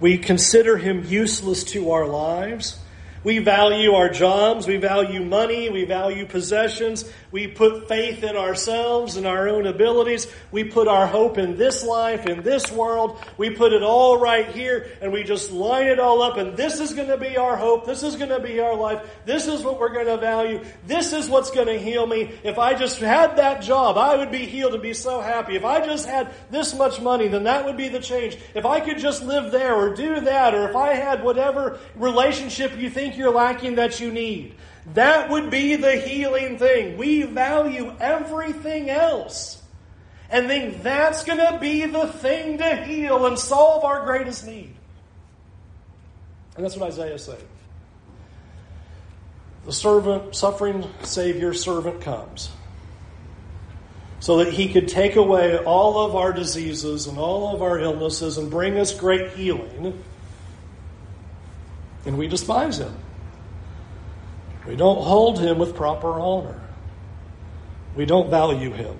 We 0.00 0.18
consider 0.18 0.76
him 0.76 1.04
useless 1.06 1.64
to 1.64 1.90
our 1.90 2.06
lives. 2.06 2.78
We 3.24 3.38
value 3.38 3.92
our 3.92 4.08
jobs. 4.08 4.66
We 4.66 4.76
value 4.76 5.24
money. 5.24 5.70
We 5.70 5.84
value 5.84 6.26
possessions. 6.26 7.10
We 7.30 7.46
put 7.46 7.88
faith 7.88 8.22
in 8.22 8.36
ourselves 8.36 9.16
and 9.16 9.26
our 9.26 9.48
own 9.48 9.66
abilities. 9.66 10.26
We 10.50 10.64
put 10.64 10.88
our 10.88 11.06
hope 11.06 11.36
in 11.36 11.56
this 11.56 11.84
life, 11.84 12.26
in 12.26 12.42
this 12.42 12.72
world. 12.72 13.20
We 13.36 13.50
put 13.50 13.72
it 13.72 13.82
all 13.82 14.18
right 14.18 14.48
here 14.48 14.90
and 15.02 15.12
we 15.12 15.24
just 15.24 15.52
line 15.52 15.88
it 15.88 16.00
all 16.00 16.22
up 16.22 16.38
and 16.38 16.56
this 16.56 16.80
is 16.80 16.94
going 16.94 17.08
to 17.08 17.18
be 17.18 17.36
our 17.36 17.56
hope. 17.56 17.84
This 17.84 18.02
is 18.02 18.16
going 18.16 18.30
to 18.30 18.40
be 18.40 18.60
our 18.60 18.74
life. 18.74 19.02
This 19.26 19.46
is 19.46 19.62
what 19.62 19.78
we're 19.78 19.92
going 19.92 20.06
to 20.06 20.16
value. 20.16 20.64
This 20.86 21.12
is 21.12 21.28
what's 21.28 21.50
going 21.50 21.66
to 21.66 21.78
heal 21.78 22.06
me. 22.06 22.32
If 22.42 22.58
I 22.58 22.74
just 22.74 22.98
had 22.98 23.36
that 23.36 23.62
job, 23.62 23.98
I 23.98 24.16
would 24.16 24.30
be 24.30 24.46
healed 24.46 24.72
and 24.72 24.82
be 24.82 24.94
so 24.94 25.20
happy. 25.20 25.56
If 25.56 25.64
I 25.64 25.84
just 25.84 26.06
had 26.06 26.32
this 26.50 26.74
much 26.74 27.00
money, 27.00 27.28
then 27.28 27.44
that 27.44 27.64
would 27.66 27.76
be 27.76 27.88
the 27.88 28.00
change. 28.00 28.38
If 28.54 28.64
I 28.64 28.80
could 28.80 28.98
just 28.98 29.22
live 29.22 29.52
there 29.52 29.74
or 29.74 29.94
do 29.94 30.20
that, 30.20 30.54
or 30.54 30.68
if 30.70 30.76
I 30.76 30.94
had 30.94 31.22
whatever 31.22 31.78
relationship 31.94 32.76
you 32.78 32.88
think 32.88 33.16
you're 33.16 33.32
lacking 33.32 33.74
that 33.74 34.00
you 34.00 34.10
need. 34.10 34.54
That 34.94 35.30
would 35.30 35.50
be 35.50 35.76
the 35.76 35.96
healing 35.96 36.58
thing. 36.58 36.96
We 36.96 37.22
value 37.22 37.92
everything 38.00 38.88
else 38.88 39.62
and 40.30 40.46
think 40.46 40.82
that's 40.82 41.24
going 41.24 41.38
to 41.38 41.58
be 41.58 41.86
the 41.86 42.06
thing 42.06 42.58
to 42.58 42.76
heal 42.76 43.26
and 43.26 43.38
solve 43.38 43.84
our 43.84 44.04
greatest 44.04 44.46
need. 44.46 44.74
And 46.56 46.64
that's 46.64 46.76
what 46.76 46.88
Isaiah 46.88 47.18
said. 47.18 47.42
The 49.64 49.72
servant, 49.72 50.34
suffering 50.34 50.86
Savior 51.02 51.54
servant 51.54 52.00
comes 52.00 52.50
so 54.20 54.38
that 54.38 54.52
he 54.52 54.72
could 54.72 54.88
take 54.88 55.16
away 55.16 55.58
all 55.58 56.04
of 56.04 56.16
our 56.16 56.32
diseases 56.32 57.06
and 57.06 57.18
all 57.18 57.54
of 57.54 57.62
our 57.62 57.78
illnesses 57.78 58.38
and 58.38 58.50
bring 58.50 58.78
us 58.78 58.92
great 58.92 59.30
healing. 59.32 60.02
And 62.04 62.18
we 62.18 62.26
despise 62.26 62.78
him. 62.78 62.94
We 64.68 64.76
don't 64.76 65.02
hold 65.02 65.40
him 65.40 65.56
with 65.58 65.74
proper 65.74 66.20
honor. 66.20 66.60
We 67.96 68.04
don't 68.04 68.28
value 68.28 68.70
him. 68.70 68.98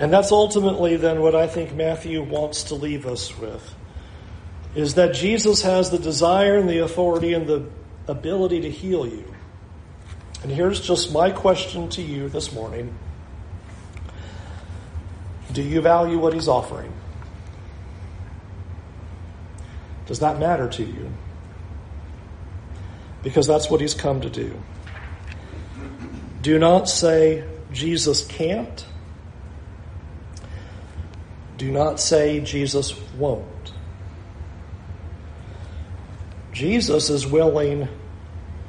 And 0.00 0.10
that's 0.10 0.32
ultimately 0.32 0.96
then 0.96 1.20
what 1.20 1.34
I 1.34 1.46
think 1.46 1.74
Matthew 1.74 2.22
wants 2.22 2.64
to 2.64 2.74
leave 2.74 3.06
us 3.06 3.36
with 3.36 3.74
is 4.74 4.94
that 4.94 5.12
Jesus 5.12 5.62
has 5.62 5.90
the 5.90 5.98
desire 5.98 6.56
and 6.56 6.68
the 6.68 6.78
authority 6.78 7.34
and 7.34 7.46
the 7.46 7.68
ability 8.06 8.62
to 8.62 8.70
heal 8.70 9.06
you. 9.06 9.34
And 10.42 10.50
here's 10.50 10.80
just 10.80 11.12
my 11.12 11.30
question 11.30 11.90
to 11.90 12.02
you 12.02 12.30
this 12.30 12.52
morning. 12.52 12.96
Do 15.52 15.62
you 15.62 15.82
value 15.82 16.18
what 16.18 16.32
he's 16.32 16.48
offering? 16.48 16.92
Does 20.06 20.20
that 20.20 20.38
matter 20.38 20.68
to 20.70 20.84
you? 20.84 21.12
Because 23.22 23.46
that's 23.46 23.70
what 23.70 23.80
he's 23.80 23.94
come 23.94 24.20
to 24.20 24.30
do. 24.30 24.60
Do 26.42 26.58
not 26.58 26.88
say 26.88 27.44
Jesus 27.72 28.24
can't. 28.26 28.86
Do 31.56 31.70
not 31.72 31.98
say 31.98 32.40
Jesus 32.40 32.94
won't. 33.16 33.72
Jesus 36.52 37.10
is 37.10 37.26
willing 37.26 37.88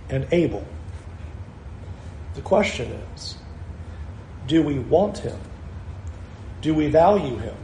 and 0.10 0.28
able. 0.32 0.66
The 2.36 2.42
question 2.42 2.92
is 3.16 3.38
do 4.48 4.64
we 4.64 4.80
want 4.80 5.20
him? 5.20 5.40
Do 6.62 6.74
we 6.74 6.88
value 6.88 7.38
him? 7.38 7.56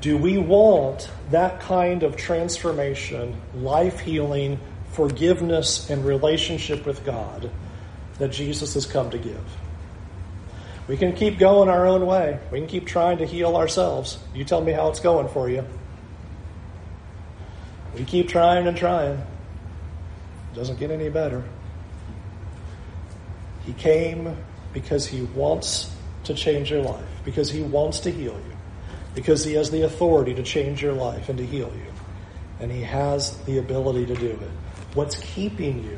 Do 0.00 0.16
we 0.16 0.38
want 0.38 1.10
that 1.30 1.60
kind 1.60 2.02
of 2.02 2.16
transformation, 2.16 3.40
life 3.54 4.00
healing, 4.00 4.58
forgiveness 4.92 5.90
and 5.90 6.04
relationship 6.04 6.86
with 6.86 7.04
God 7.04 7.50
that 8.18 8.28
Jesus 8.28 8.74
has 8.74 8.86
come 8.86 9.10
to 9.10 9.18
give. 9.18 9.44
We 10.88 10.96
can 10.96 11.14
keep 11.14 11.38
going 11.38 11.68
our 11.68 11.86
own 11.86 12.06
way. 12.06 12.40
We 12.50 12.58
can 12.60 12.66
keep 12.66 12.86
trying 12.86 13.18
to 13.18 13.26
heal 13.26 13.56
ourselves. 13.56 14.18
You 14.34 14.44
tell 14.44 14.62
me 14.62 14.72
how 14.72 14.88
it's 14.88 15.00
going 15.00 15.28
for 15.28 15.48
you. 15.48 15.64
We 17.94 18.04
keep 18.04 18.28
trying 18.28 18.66
and 18.66 18.76
trying. 18.76 19.18
It 19.18 20.54
doesn't 20.54 20.78
get 20.80 20.90
any 20.90 21.10
better. 21.10 21.44
He 23.66 23.74
came 23.74 24.34
because 24.72 25.06
he 25.06 25.22
wants 25.22 25.94
to 26.24 26.34
change 26.34 26.70
your 26.70 26.82
life, 26.82 27.04
because 27.24 27.50
he 27.50 27.60
wants 27.60 28.00
to 28.00 28.10
heal 28.10 28.34
you, 28.34 28.56
because 29.14 29.44
he 29.44 29.54
has 29.54 29.70
the 29.70 29.82
authority 29.82 30.34
to 30.34 30.42
change 30.42 30.82
your 30.82 30.94
life 30.94 31.28
and 31.28 31.38
to 31.38 31.46
heal 31.46 31.72
you. 31.74 31.92
And 32.60 32.72
he 32.72 32.82
has 32.82 33.36
the 33.44 33.58
ability 33.58 34.06
to 34.06 34.14
do 34.14 34.30
it. 34.30 34.50
What's 34.98 35.14
keeping 35.14 35.84
you 35.84 35.96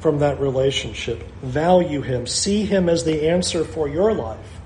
from 0.00 0.18
that 0.18 0.40
relationship? 0.40 1.22
Value 1.40 2.02
Him. 2.02 2.26
See 2.26 2.66
Him 2.66 2.90
as 2.90 3.02
the 3.02 3.30
answer 3.30 3.64
for 3.64 3.88
your 3.88 4.12
life 4.12 4.60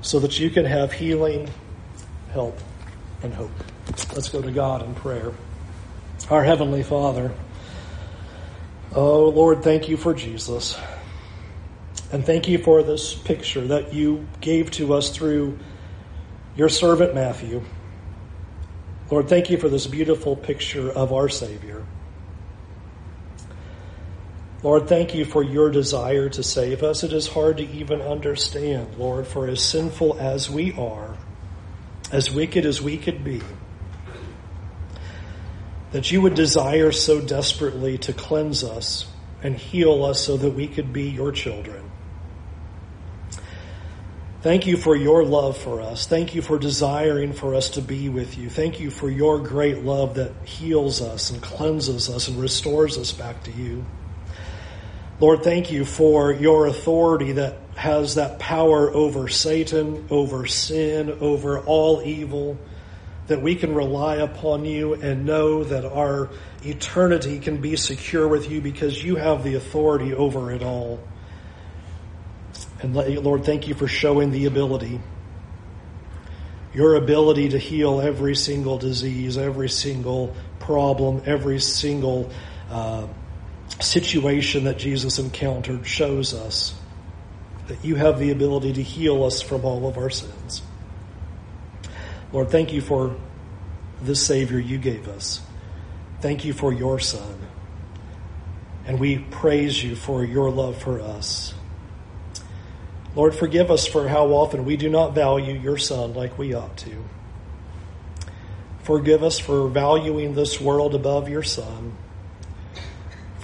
so 0.00 0.18
that 0.20 0.40
you 0.40 0.48
can 0.48 0.64
have 0.64 0.90
healing, 0.90 1.50
help, 2.32 2.58
and 3.22 3.34
hope. 3.34 3.50
Let's 4.14 4.30
go 4.30 4.40
to 4.40 4.50
God 4.50 4.82
in 4.82 4.94
prayer. 4.94 5.34
Our 6.30 6.42
Heavenly 6.42 6.82
Father, 6.82 7.34
oh 8.94 9.28
Lord, 9.28 9.62
thank 9.62 9.90
you 9.90 9.98
for 9.98 10.14
Jesus. 10.14 10.74
And 12.12 12.24
thank 12.24 12.48
you 12.48 12.56
for 12.56 12.82
this 12.82 13.12
picture 13.12 13.66
that 13.66 13.92
you 13.92 14.26
gave 14.40 14.70
to 14.70 14.94
us 14.94 15.10
through 15.10 15.58
your 16.56 16.70
servant 16.70 17.14
Matthew. 17.14 17.62
Lord, 19.10 19.28
thank 19.28 19.50
you 19.50 19.58
for 19.58 19.68
this 19.68 19.86
beautiful 19.86 20.34
picture 20.34 20.90
of 20.90 21.12
our 21.12 21.28
Savior. 21.28 21.84
Lord, 24.64 24.88
thank 24.88 25.14
you 25.14 25.26
for 25.26 25.42
your 25.42 25.68
desire 25.68 26.30
to 26.30 26.42
save 26.42 26.82
us. 26.82 27.04
It 27.04 27.12
is 27.12 27.28
hard 27.28 27.58
to 27.58 27.70
even 27.70 28.00
understand, 28.00 28.96
Lord, 28.96 29.26
for 29.26 29.46
as 29.46 29.62
sinful 29.62 30.18
as 30.18 30.48
we 30.48 30.72
are, 30.72 31.18
as 32.10 32.30
wicked 32.30 32.64
as 32.64 32.80
we 32.80 32.96
could 32.96 33.22
be, 33.22 33.42
that 35.92 36.10
you 36.10 36.22
would 36.22 36.34
desire 36.34 36.92
so 36.92 37.20
desperately 37.20 37.98
to 37.98 38.14
cleanse 38.14 38.64
us 38.64 39.04
and 39.42 39.54
heal 39.54 40.02
us 40.02 40.24
so 40.24 40.38
that 40.38 40.52
we 40.52 40.66
could 40.66 40.94
be 40.94 41.10
your 41.10 41.30
children. 41.30 41.90
Thank 44.40 44.66
you 44.66 44.78
for 44.78 44.96
your 44.96 45.26
love 45.26 45.58
for 45.58 45.82
us. 45.82 46.06
Thank 46.06 46.34
you 46.34 46.40
for 46.40 46.58
desiring 46.58 47.34
for 47.34 47.54
us 47.54 47.68
to 47.70 47.82
be 47.82 48.08
with 48.08 48.38
you. 48.38 48.48
Thank 48.48 48.80
you 48.80 48.90
for 48.90 49.10
your 49.10 49.40
great 49.40 49.84
love 49.84 50.14
that 50.14 50.32
heals 50.46 51.02
us 51.02 51.28
and 51.28 51.42
cleanses 51.42 52.08
us 52.08 52.28
and 52.28 52.40
restores 52.40 52.96
us 52.96 53.12
back 53.12 53.44
to 53.44 53.52
you. 53.52 53.84
Lord, 55.20 55.44
thank 55.44 55.70
you 55.70 55.84
for 55.84 56.32
your 56.32 56.66
authority 56.66 57.32
that 57.32 57.58
has 57.76 58.16
that 58.16 58.40
power 58.40 58.90
over 58.90 59.28
Satan, 59.28 60.06
over 60.10 60.46
sin, 60.46 61.18
over 61.20 61.60
all 61.60 62.02
evil, 62.02 62.58
that 63.28 63.40
we 63.40 63.54
can 63.54 63.74
rely 63.74 64.16
upon 64.16 64.64
you 64.64 64.94
and 64.94 65.24
know 65.24 65.62
that 65.62 65.84
our 65.84 66.30
eternity 66.64 67.38
can 67.38 67.58
be 67.58 67.76
secure 67.76 68.26
with 68.26 68.50
you 68.50 68.60
because 68.60 69.02
you 69.04 69.14
have 69.14 69.44
the 69.44 69.54
authority 69.54 70.12
over 70.12 70.50
it 70.50 70.64
all. 70.64 71.00
And 72.82 72.94
Lord, 72.94 73.44
thank 73.44 73.68
you 73.68 73.74
for 73.74 73.86
showing 73.86 74.32
the 74.32 74.46
ability, 74.46 75.00
your 76.74 76.96
ability 76.96 77.50
to 77.50 77.58
heal 77.58 78.00
every 78.00 78.34
single 78.34 78.78
disease, 78.78 79.38
every 79.38 79.68
single 79.68 80.34
problem, 80.58 81.22
every 81.24 81.60
single 81.60 82.30
uh, 82.68 83.06
situation 83.84 84.64
that 84.64 84.78
Jesus 84.78 85.18
encountered 85.18 85.86
shows 85.86 86.34
us 86.34 86.74
that 87.68 87.84
you 87.84 87.94
have 87.94 88.18
the 88.18 88.30
ability 88.30 88.72
to 88.74 88.82
heal 88.82 89.24
us 89.24 89.40
from 89.40 89.64
all 89.64 89.86
of 89.86 89.96
our 89.96 90.10
sins. 90.10 90.62
Lord, 92.32 92.50
thank 92.50 92.72
you 92.72 92.80
for 92.80 93.16
this 94.02 94.24
Savior 94.24 94.58
you 94.58 94.78
gave 94.78 95.08
us. 95.08 95.40
Thank 96.20 96.44
you 96.44 96.52
for 96.52 96.72
your 96.72 96.98
Son. 96.98 97.38
And 98.86 98.98
we 98.98 99.18
praise 99.18 99.82
you 99.82 99.96
for 99.96 100.24
your 100.24 100.50
love 100.50 100.76
for 100.82 101.00
us. 101.00 101.54
Lord, 103.14 103.34
forgive 103.34 103.70
us 103.70 103.86
for 103.86 104.08
how 104.08 104.26
often 104.28 104.64
we 104.64 104.76
do 104.76 104.90
not 104.90 105.14
value 105.14 105.54
your 105.58 105.78
Son 105.78 106.12
like 106.14 106.36
we 106.36 106.52
ought 106.52 106.76
to. 106.78 107.04
Forgive 108.82 109.22
us 109.22 109.38
for 109.38 109.68
valuing 109.68 110.34
this 110.34 110.60
world 110.60 110.94
above 110.94 111.28
your 111.28 111.42
Son 111.42 111.96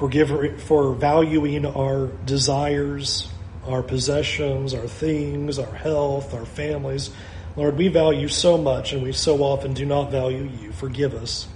forgive, 0.01 0.63
for 0.63 0.95
valuing 0.95 1.67
our 1.67 2.07
desires, 2.25 3.29
our 3.67 3.83
possessions, 3.83 4.73
our 4.73 4.89
things, 4.89 5.59
our 5.59 5.75
health, 5.75 6.33
our 6.33 6.47
families. 6.47 7.11
Lord, 7.55 7.77
we 7.77 7.89
value 7.89 8.27
so 8.29 8.57
much 8.57 8.95
and 8.95 9.03
we 9.03 9.13
so 9.13 9.43
often 9.43 9.75
do 9.75 9.85
not 9.85 10.11
value 10.11 10.51
you. 10.59 10.73
Forgive 10.73 11.13
us. 11.13 11.47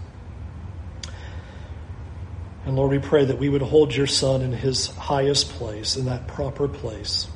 And 2.67 2.77
Lord, 2.77 2.91
we 2.91 2.99
pray 2.99 3.25
that 3.25 3.39
we 3.39 3.49
would 3.49 3.63
hold 3.63 3.97
your 3.97 4.07
Son 4.07 4.43
in 4.43 4.53
his 4.53 4.89
highest 4.89 5.49
place, 5.49 5.97
in 5.97 6.05
that 6.05 6.29
proper 6.29 6.69
place, 6.69 7.29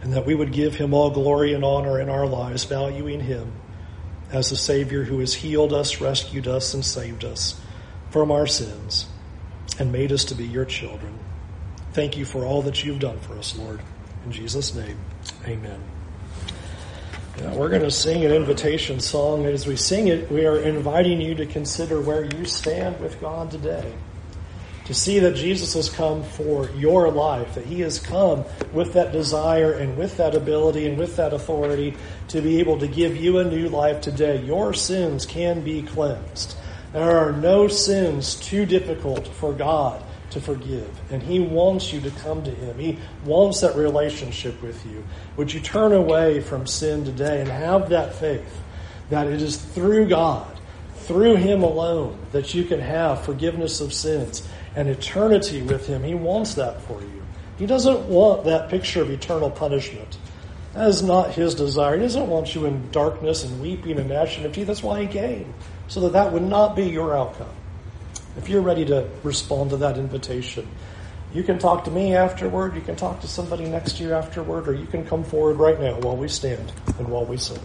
and 0.00 0.14
that 0.14 0.24
we 0.24 0.34
would 0.34 0.52
give 0.52 0.76
him 0.76 0.94
all 0.94 1.10
glory 1.10 1.52
and 1.52 1.62
honor 1.62 2.00
in 2.00 2.08
our 2.08 2.26
lives, 2.26 2.64
valuing 2.64 3.20
him 3.20 3.52
as 4.32 4.48
the 4.48 4.56
Savior 4.56 5.04
who 5.04 5.18
has 5.18 5.34
healed 5.34 5.74
us, 5.74 6.00
rescued 6.00 6.48
us, 6.48 6.72
and 6.72 6.82
saved 6.82 7.22
us 7.22 7.60
from 8.08 8.30
our 8.30 8.46
sins 8.46 9.08
and 9.78 9.92
made 9.92 10.12
us 10.12 10.24
to 10.26 10.34
be 10.34 10.46
your 10.46 10.64
children. 10.64 11.18
Thank 11.92 12.16
you 12.16 12.24
for 12.24 12.44
all 12.44 12.62
that 12.62 12.84
you've 12.84 12.98
done 12.98 13.18
for 13.20 13.38
us, 13.38 13.56
Lord. 13.56 13.80
In 14.24 14.32
Jesus' 14.32 14.74
name, 14.74 14.98
amen. 15.46 15.80
Now, 17.40 17.54
we're 17.54 17.68
going 17.68 17.82
to 17.82 17.90
sing 17.90 18.24
an 18.24 18.32
invitation 18.32 19.00
song. 19.00 19.44
As 19.46 19.66
we 19.66 19.76
sing 19.76 20.06
it, 20.06 20.30
we 20.30 20.46
are 20.46 20.58
inviting 20.58 21.20
you 21.20 21.34
to 21.34 21.46
consider 21.46 22.00
where 22.00 22.24
you 22.24 22.44
stand 22.44 23.00
with 23.00 23.20
God 23.20 23.50
today. 23.50 23.92
To 24.84 24.94
see 24.94 25.18
that 25.20 25.34
Jesus 25.34 25.74
has 25.74 25.88
come 25.88 26.22
for 26.22 26.70
your 26.70 27.10
life, 27.10 27.54
that 27.54 27.64
He 27.64 27.80
has 27.80 27.98
come 27.98 28.44
with 28.72 28.92
that 28.92 29.12
desire 29.12 29.72
and 29.72 29.96
with 29.96 30.16
that 30.18 30.34
ability 30.34 30.86
and 30.86 30.96
with 30.96 31.16
that 31.16 31.32
authority 31.32 31.96
to 32.28 32.40
be 32.40 32.60
able 32.60 32.78
to 32.78 32.86
give 32.86 33.16
you 33.16 33.38
a 33.38 33.44
new 33.44 33.68
life 33.68 34.00
today. 34.00 34.42
Your 34.42 34.72
sins 34.72 35.26
can 35.26 35.62
be 35.62 35.82
cleansed. 35.82 36.54
There 36.94 37.18
are 37.18 37.32
no 37.32 37.66
sins 37.66 38.36
too 38.36 38.66
difficult 38.66 39.26
for 39.26 39.52
God 39.52 40.00
to 40.30 40.40
forgive. 40.40 40.88
And 41.10 41.20
He 41.20 41.40
wants 41.40 41.92
you 41.92 42.00
to 42.02 42.10
come 42.10 42.44
to 42.44 42.52
Him. 42.52 42.78
He 42.78 42.98
wants 43.24 43.62
that 43.62 43.74
relationship 43.74 44.62
with 44.62 44.86
you. 44.86 45.04
Would 45.36 45.52
you 45.52 45.58
turn 45.58 45.92
away 45.92 46.40
from 46.40 46.68
sin 46.68 47.04
today 47.04 47.40
and 47.40 47.48
have 47.50 47.88
that 47.88 48.14
faith 48.14 48.62
that 49.10 49.26
it 49.26 49.42
is 49.42 49.56
through 49.56 50.08
God, 50.08 50.46
through 50.98 51.34
Him 51.34 51.64
alone, 51.64 52.16
that 52.30 52.54
you 52.54 52.62
can 52.62 52.78
have 52.78 53.24
forgiveness 53.24 53.80
of 53.80 53.92
sins 53.92 54.48
and 54.76 54.88
eternity 54.88 55.62
with 55.62 55.88
Him? 55.88 56.04
He 56.04 56.14
wants 56.14 56.54
that 56.54 56.80
for 56.82 57.00
you. 57.00 57.22
He 57.58 57.66
doesn't 57.66 58.08
want 58.08 58.44
that 58.44 58.68
picture 58.68 59.02
of 59.02 59.10
eternal 59.10 59.50
punishment. 59.50 60.16
That 60.74 60.88
is 60.88 61.02
not 61.02 61.34
His 61.34 61.56
desire. 61.56 61.96
He 61.96 62.02
doesn't 62.02 62.28
want 62.28 62.54
you 62.54 62.66
in 62.66 62.88
darkness 62.92 63.42
and 63.42 63.60
weeping 63.60 63.98
and 63.98 64.08
gnashing 64.08 64.44
of 64.44 64.52
teeth. 64.52 64.68
That's 64.68 64.82
why 64.82 65.02
He 65.02 65.08
came, 65.08 65.52
so 65.88 66.00
that 66.00 66.12
that 66.12 66.32
would 66.32 66.42
not 66.42 66.74
be 66.76 66.84
your 66.84 67.16
outcome. 67.16 67.48
If 68.36 68.48
you're 68.48 68.62
ready 68.62 68.84
to 68.86 69.08
respond 69.22 69.70
to 69.70 69.76
that 69.78 69.96
invitation, 69.96 70.68
you 71.32 71.42
can 71.42 71.58
talk 71.58 71.84
to 71.84 71.90
me 71.90 72.14
afterward, 72.14 72.74
you 72.74 72.80
can 72.80 72.96
talk 72.96 73.20
to 73.20 73.28
somebody 73.28 73.64
next 73.64 73.96
to 73.96 74.04
you 74.04 74.12
afterward, 74.12 74.68
or 74.68 74.74
you 74.74 74.86
can 74.86 75.04
come 75.06 75.24
forward 75.24 75.54
right 75.54 75.80
now 75.80 75.98
while 76.00 76.16
we 76.16 76.28
stand 76.28 76.72
and 76.98 77.08
while 77.08 77.24
we 77.24 77.36
sing. 77.36 77.58